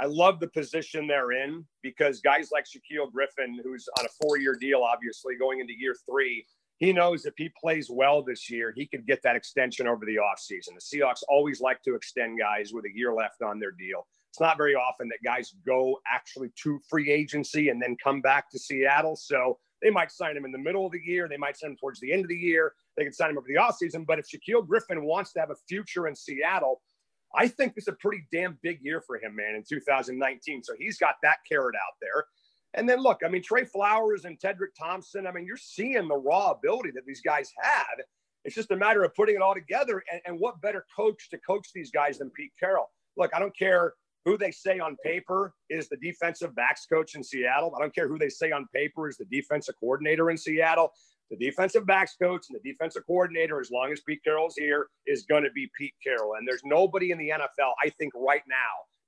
I 0.00 0.06
love 0.06 0.40
the 0.40 0.48
position 0.48 1.06
they're 1.06 1.32
in 1.32 1.64
because 1.82 2.20
guys 2.20 2.50
like 2.50 2.64
Shaquill 2.64 3.12
Griffin, 3.12 3.60
who's 3.62 3.86
on 3.98 4.06
a 4.06 4.08
four 4.22 4.38
year 4.38 4.56
deal, 4.58 4.82
obviously 4.82 5.34
going 5.36 5.60
into 5.60 5.74
year 5.78 5.94
three, 6.08 6.46
he 6.78 6.94
knows 6.94 7.26
if 7.26 7.34
he 7.36 7.50
plays 7.60 7.90
well 7.90 8.22
this 8.22 8.48
year, 8.48 8.72
he 8.74 8.86
could 8.86 9.06
get 9.06 9.22
that 9.22 9.36
extension 9.36 9.86
over 9.86 10.06
the 10.06 10.16
offseason. 10.16 10.70
The 10.74 10.98
Seahawks 10.98 11.22
always 11.28 11.60
like 11.60 11.82
to 11.82 11.94
extend 11.94 12.38
guys 12.38 12.72
with 12.72 12.86
a 12.86 12.96
year 12.96 13.12
left 13.12 13.42
on 13.42 13.60
their 13.60 13.72
deal. 13.72 14.06
It's 14.30 14.40
not 14.40 14.56
very 14.56 14.74
often 14.74 15.08
that 15.08 15.18
guys 15.24 15.54
go 15.66 15.98
actually 16.06 16.50
to 16.62 16.80
free 16.88 17.10
agency 17.10 17.68
and 17.68 17.82
then 17.82 17.96
come 18.02 18.20
back 18.20 18.48
to 18.50 18.58
Seattle. 18.58 19.16
So 19.16 19.58
they 19.82 19.90
might 19.90 20.12
sign 20.12 20.36
him 20.36 20.44
in 20.44 20.52
the 20.52 20.58
middle 20.58 20.86
of 20.86 20.92
the 20.92 21.00
year. 21.04 21.28
They 21.28 21.36
might 21.36 21.56
sign 21.56 21.70
him 21.70 21.76
towards 21.76 21.98
the 22.00 22.12
end 22.12 22.24
of 22.24 22.28
the 22.28 22.36
year. 22.36 22.74
They 22.96 23.04
could 23.04 23.14
sign 23.14 23.30
him 23.30 23.38
over 23.38 23.46
the 23.48 23.56
offseason. 23.60 24.06
But 24.06 24.20
if 24.20 24.26
Shaquill 24.28 24.66
Griffin 24.66 25.04
wants 25.04 25.32
to 25.32 25.40
have 25.40 25.50
a 25.50 25.56
future 25.68 26.06
in 26.06 26.14
Seattle, 26.14 26.80
I 27.34 27.48
think 27.48 27.74
it's 27.76 27.88
a 27.88 27.92
pretty 27.92 28.24
damn 28.32 28.58
big 28.62 28.78
year 28.82 29.00
for 29.00 29.16
him, 29.16 29.34
man, 29.34 29.56
in 29.56 29.64
2019. 29.68 30.62
So 30.62 30.74
he's 30.78 30.98
got 30.98 31.16
that 31.22 31.38
carrot 31.50 31.74
out 31.74 31.94
there. 32.00 32.26
And 32.74 32.88
then 32.88 33.00
look, 33.00 33.20
I 33.24 33.28
mean, 33.28 33.42
Tre 33.42 33.64
Flowers 33.64 34.24
and 34.26 34.38
Tedric 34.38 34.74
Thompson, 34.78 35.26
I 35.26 35.32
mean, 35.32 35.44
you're 35.44 35.56
seeing 35.56 36.06
the 36.06 36.16
raw 36.16 36.52
ability 36.52 36.92
that 36.94 37.04
these 37.04 37.20
guys 37.20 37.50
had. 37.60 38.04
It's 38.44 38.54
just 38.54 38.70
a 38.70 38.76
matter 38.76 39.02
of 39.02 39.14
putting 39.14 39.34
it 39.34 39.42
all 39.42 39.54
together. 39.54 40.04
And, 40.10 40.20
and 40.24 40.40
what 40.40 40.60
better 40.60 40.86
coach 40.94 41.30
to 41.30 41.38
coach 41.38 41.68
these 41.74 41.90
guys 41.90 42.18
than 42.18 42.30
Pete 42.30 42.52
Carroll? 42.60 42.90
Look, 43.16 43.32
I 43.34 43.40
don't 43.40 43.56
care 43.56 43.94
who 44.24 44.36
they 44.36 44.50
say 44.50 44.78
on 44.78 44.96
paper 45.04 45.54
is 45.70 45.88
the 45.88 45.96
defensive 45.96 46.54
backs 46.54 46.86
coach 46.86 47.14
in 47.14 47.24
Seattle. 47.24 47.74
I 47.76 47.80
don't 47.80 47.94
care 47.94 48.08
who 48.08 48.18
they 48.18 48.28
say 48.28 48.50
on 48.52 48.66
paper 48.74 49.08
is 49.08 49.16
the 49.16 49.24
defensive 49.26 49.74
coordinator 49.80 50.30
in 50.30 50.36
Seattle 50.36 50.92
the 51.30 51.36
defensive 51.36 51.86
backs 51.86 52.16
coach 52.20 52.46
and 52.50 52.58
the 52.60 52.70
defensive 52.70 53.06
coordinator, 53.06 53.60
as 53.60 53.70
long 53.70 53.92
as 53.92 54.00
Pete 54.00 54.22
Carroll's 54.24 54.56
here, 54.56 54.88
is 55.06 55.22
going 55.22 55.44
to 55.44 55.50
be 55.52 55.70
Pete 55.78 55.94
Carroll. 56.02 56.34
And 56.34 56.46
there's 56.46 56.62
nobody 56.64 57.12
in 57.12 57.18
the 57.18 57.28
NFL, 57.30 57.72
I 57.82 57.90
think, 57.90 58.12
right 58.16 58.42
now 58.48 58.54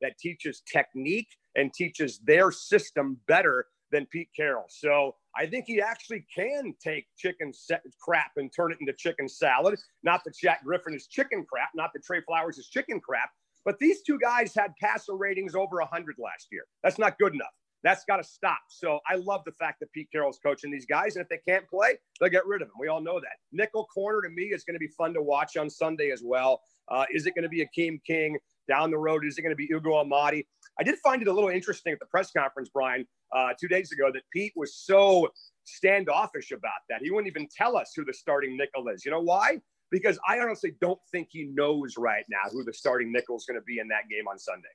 that 0.01 0.19
teaches 0.19 0.63
technique 0.73 1.29
and 1.57 1.73
teaches 1.75 2.21
their 2.21 2.51
system 2.53 3.19
better 3.27 3.67
than 3.91 4.07
Pete 4.07 4.31
Carroll. 4.35 4.67
So 4.69 5.17
I 5.37 5.47
think 5.47 5.65
he 5.67 5.81
actually 5.81 6.25
can 6.35 6.75
take 6.83 7.07
chicken 7.17 7.53
crap 8.01 8.33
and 8.37 8.51
turn 8.55 8.73
it 8.73 8.79
into 8.81 8.93
chicken 8.95 9.29
salad. 9.29 9.79
Not 10.03 10.23
that 10.25 10.35
Shaq 10.35 10.63
Griffin 10.65 10.95
is 10.95 11.09
chicken 11.09 11.45
crap, 11.49 11.71
not 11.75 11.91
that 11.93 12.05
Tre 12.05 12.21
Flowers 12.27 12.57
is 12.57 12.69
chicken 12.69 13.01
crap, 13.01 13.31
but 13.65 13.79
these 13.79 14.03
two 14.03 14.19
guys 14.19 14.55
had 14.55 14.73
passer 14.81 15.15
ratings 15.15 15.55
over 15.55 15.77
100 15.77 16.17
last 16.19 16.49
year. 16.51 16.65
That's 16.83 16.99
not 16.99 17.19
good 17.19 17.35
enough. 17.35 17.53
That's 17.83 18.05
got 18.05 18.19
to 18.19 18.25
stop. 18.25 18.61
So 18.69 19.01
I 19.09 19.17
love 19.17 19.43
the 19.45 19.53
fact 19.53 19.81
that 19.81 19.93
Pete 19.93 20.09
Carroll's 20.13 20.39
coaching 20.45 20.71
these 20.71 20.87
guys. 20.87 21.17
And 21.17 21.23
if 21.23 21.29
they 21.29 21.41
can't 21.49 21.69
play, 21.69 21.99
they'll 22.21 22.31
get 22.31 22.47
rid 22.47 22.63
of 22.63 22.69
them. 22.69 22.77
We 22.79 22.89
all 22.89 23.01
know 23.01 23.19
that. 23.19 23.37
Nickel 23.51 23.87
corner 23.87 24.23
to 24.23 24.29
me 24.29 24.45
is 24.45 24.63
going 24.65 24.75
to 24.75 24.81
be 24.81 24.89
fun 24.89 25.13
to 25.15 25.23
watch 25.23 25.57
on 25.57 25.69
Sunday 25.69 26.11
as 26.11 26.23
well. 26.25 26.61
Uh, 26.89 27.07
is 27.13 27.27
it 27.27 27.35
going 27.35 27.43
to 27.43 27.49
be 27.49 27.67
Akeem 27.67 27.99
King 28.07 28.39
down 28.69 28.91
the 28.91 28.99
road? 28.99 29.25
Is 29.27 29.37
it 29.37 29.43
going 29.43 29.51
to 29.51 29.57
be 29.57 29.69
Ugo 29.73 29.95
Amadi? 29.97 30.47
I 30.79 30.85
did 30.85 30.97
find 31.03 31.23
it 31.23 31.29
a 31.29 31.33
little 31.33 31.51
interesting 31.51 31.93
at 31.93 31.99
the 31.99 32.07
press 32.07 32.31
conference, 32.31 32.71
Brian, 32.73 33.07
uh, 33.35 33.51
two 33.61 33.69
days 33.69 33.93
ago, 33.93 34.11
that 34.13 34.23
Pete 34.33 34.53
was 34.57 34.77
so 34.77 35.29
standoffish 35.65 36.51
about 36.51 36.71
that. 36.89 37.01
He 37.03 37.11
wouldn't 37.11 37.31
even 37.31 37.49
tell 37.55 37.77
us 37.77 37.93
who 37.97 38.05
the 38.05 38.13
starting 38.13 38.57
nickel 38.57 38.89
is. 38.89 39.05
You 39.05 39.11
know 39.11 39.21
why? 39.21 39.61
Because 39.93 40.19
I 40.29 40.41
honestly 40.41 40.75
don't 40.81 40.99
think 41.13 41.29
he 41.31 41.45
knows 41.45 41.95
right 41.97 42.25
now 42.29 42.51
who 42.51 42.65
the 42.65 42.73
starting 42.73 43.13
nickel 43.13 43.37
is 43.37 43.45
going 43.47 43.61
to 43.61 43.65
be 43.65 43.79
in 43.79 43.87
that 43.89 44.09
game 44.11 44.27
on 44.27 44.39
Sunday. 44.39 44.69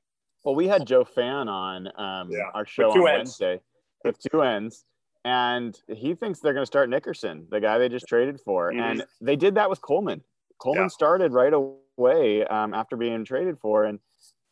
Well, 0.45 0.55
we 0.55 0.67
had 0.67 0.87
Joe 0.87 1.03
Fan 1.03 1.49
on 1.49 1.87
um, 1.97 2.29
yeah. 2.31 2.51
our 2.53 2.65
show 2.65 2.91
on 2.91 2.97
ends. 2.97 3.03
Wednesday 3.03 3.59
with 4.05 4.17
two 4.19 4.43
ends, 4.43 4.85
and 5.25 5.77
he 5.89 6.13
thinks 6.13 6.39
they're 6.39 6.53
going 6.53 6.61
to 6.61 6.67
start 6.67 6.89
Nickerson, 6.89 7.47
the 7.51 7.59
guy 7.59 7.77
they 7.79 7.89
just 7.89 8.07
traded 8.07 8.39
for, 8.39 8.71
mm-hmm. 8.71 8.79
and 8.79 9.05
they 9.19 9.35
did 9.35 9.55
that 9.55 9.69
with 9.69 9.81
Coleman. 9.81 10.23
Coleman 10.61 10.85
yeah. 10.85 10.89
started 10.89 11.33
right 11.33 11.53
away 11.53 12.45
um, 12.45 12.73
after 12.73 12.95
being 12.95 13.25
traded 13.25 13.57
for, 13.59 13.83
and 13.83 13.99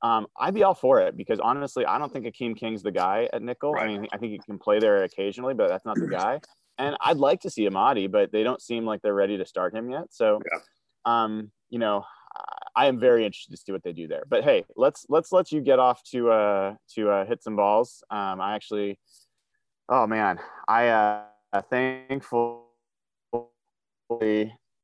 um, 0.02 0.28
I'd 0.38 0.54
be 0.54 0.64
all 0.64 0.74
for 0.74 1.00
it 1.00 1.16
because 1.16 1.40
honestly, 1.40 1.86
I 1.86 1.98
don't 1.98 2.12
think 2.12 2.26
Akeem 2.26 2.58
King's 2.58 2.84
the 2.84 2.92
guy 2.92 3.30
at 3.32 3.42
nickel. 3.42 3.74
Right. 3.74 3.86
I 3.86 3.88
mean, 3.88 4.08
I 4.12 4.18
think 4.18 4.34
he 4.34 4.40
can 4.40 4.60
play 4.60 4.80
there 4.80 5.04
occasionally, 5.04 5.54
but 5.54 5.70
that's 5.70 5.86
not 5.86 5.96
the 5.96 6.08
guy. 6.08 6.42
And 6.78 6.96
I'd 7.02 7.18
like 7.18 7.42
to 7.42 7.50
see 7.50 7.68
Amadi, 7.68 8.08
but 8.08 8.32
they 8.32 8.44
don't 8.44 8.62
seem 8.62 8.86
like 8.86 9.02
they're 9.02 9.14
ready 9.14 9.38
to 9.38 9.46
start 9.46 9.74
him 9.74 9.90
yet. 9.90 10.08
So, 10.12 10.42
yeah. 10.52 10.60
um, 11.06 11.52
you 11.70 11.80
know, 11.80 12.06
I 12.76 12.88
am 12.88 13.00
very 13.00 13.26
interested 13.26 13.52
to 13.52 13.58
see 13.58 13.72
what 13.72 13.84
they 13.84 13.94
do 13.94 14.08
there. 14.08 14.24
But 14.28 14.44
hey, 14.44 14.66
let's 14.76 15.06
let's 15.08 15.32
let 15.32 15.52
you 15.52 15.62
get 15.62 15.80
off 15.80 16.04
to 16.12 16.30
uh 16.32 16.76
to 16.96 17.10
uh, 17.10 17.26
hit 17.26 17.42
some 17.42 17.56
balls. 17.56 18.04
Um, 18.10 18.42
I 18.42 18.56
actually, 18.56 19.00
oh 19.88 20.06
man, 20.06 20.40
I 20.68 20.90
uh 20.90 21.22
thankfully 21.70 22.66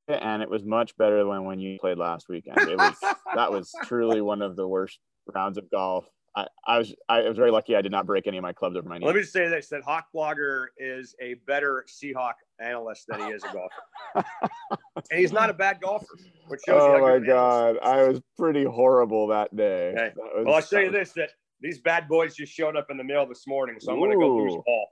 and 0.07 0.41
it 0.41 0.49
was 0.49 0.63
much 0.63 0.95
better 0.97 1.23
than 1.23 1.45
when 1.45 1.59
you 1.59 1.77
played 1.79 1.97
last 1.97 2.27
weekend. 2.29 2.57
It 2.59 2.77
was 2.77 2.95
that 3.35 3.51
was 3.51 3.71
truly 3.83 4.21
one 4.21 4.41
of 4.41 4.55
the 4.55 4.67
worst 4.67 4.99
rounds 5.33 5.57
of 5.57 5.69
golf. 5.69 6.05
I, 6.35 6.47
I 6.65 6.77
was 6.77 6.95
I 7.09 7.21
was 7.27 7.37
very 7.37 7.51
lucky 7.51 7.75
I 7.75 7.81
did 7.81 7.91
not 7.91 8.05
break 8.05 8.25
any 8.25 8.37
of 8.37 8.41
my 8.41 8.53
clubs 8.53 8.77
over 8.77 8.87
my 8.87 8.97
knee. 8.97 9.05
Let 9.05 9.15
me 9.15 9.21
just 9.21 9.33
say 9.33 9.49
this: 9.49 9.67
that 9.69 9.83
Hawk 9.83 10.07
Blogger 10.15 10.67
is 10.77 11.13
a 11.21 11.33
better 11.45 11.85
Seahawk 11.89 12.35
analyst 12.59 13.07
than 13.07 13.19
he 13.19 13.27
is 13.27 13.43
a 13.43 13.51
golfer, 13.51 14.29
and 15.11 15.19
he's 15.19 15.33
not 15.33 15.49
a 15.49 15.53
bad 15.53 15.81
golfer. 15.81 16.05
Which 16.47 16.61
shows 16.65 16.81
oh 16.81 17.01
my 17.01 17.19
god, 17.19 17.77
I 17.83 18.07
was 18.07 18.21
pretty 18.37 18.63
horrible 18.63 19.27
that 19.27 19.55
day. 19.55 19.89
Okay. 19.89 20.13
That 20.15 20.15
was, 20.15 20.45
well, 20.45 20.55
I'll 20.55 20.61
show 20.61 20.79
you 20.79 20.91
this: 20.91 21.11
that 21.13 21.31
these 21.59 21.79
bad 21.79 22.07
boys 22.07 22.35
just 22.35 22.53
showed 22.53 22.77
up 22.77 22.87
in 22.89 22.97
the 22.97 23.03
mail 23.03 23.25
this 23.25 23.45
morning, 23.45 23.75
so 23.79 23.91
I'm 23.91 23.99
going 23.99 24.11
to 24.11 24.17
go 24.17 24.37
through 24.37 24.51
some 24.51 24.63
ball. 24.65 24.87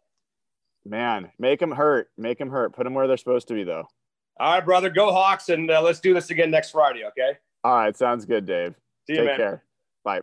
Man, 0.85 1.31
make 1.39 1.59
them 1.59 1.71
hurt. 1.71 2.09
Make 2.17 2.37
them 2.37 2.49
hurt. 2.49 2.73
Put 2.73 2.83
them 2.83 2.93
where 2.93 3.07
they're 3.07 3.17
supposed 3.17 3.47
to 3.49 3.53
be, 3.53 3.63
though. 3.63 3.85
All 4.39 4.53
right, 4.53 4.65
brother. 4.65 4.89
Go 4.89 5.11
Hawks, 5.11 5.49
and 5.49 5.71
uh, 5.71 5.81
let's 5.81 5.99
do 5.99 6.13
this 6.13 6.31
again 6.31 6.51
next 6.51 6.71
Friday. 6.71 7.03
Okay. 7.05 7.37
All 7.63 7.75
right. 7.75 7.95
Sounds 7.95 8.25
good, 8.25 8.45
Dave. 8.45 8.75
See 9.07 9.13
you, 9.13 9.19
Take 9.19 9.25
man. 9.27 9.37
care. 9.37 9.63
Bye. 10.03 10.21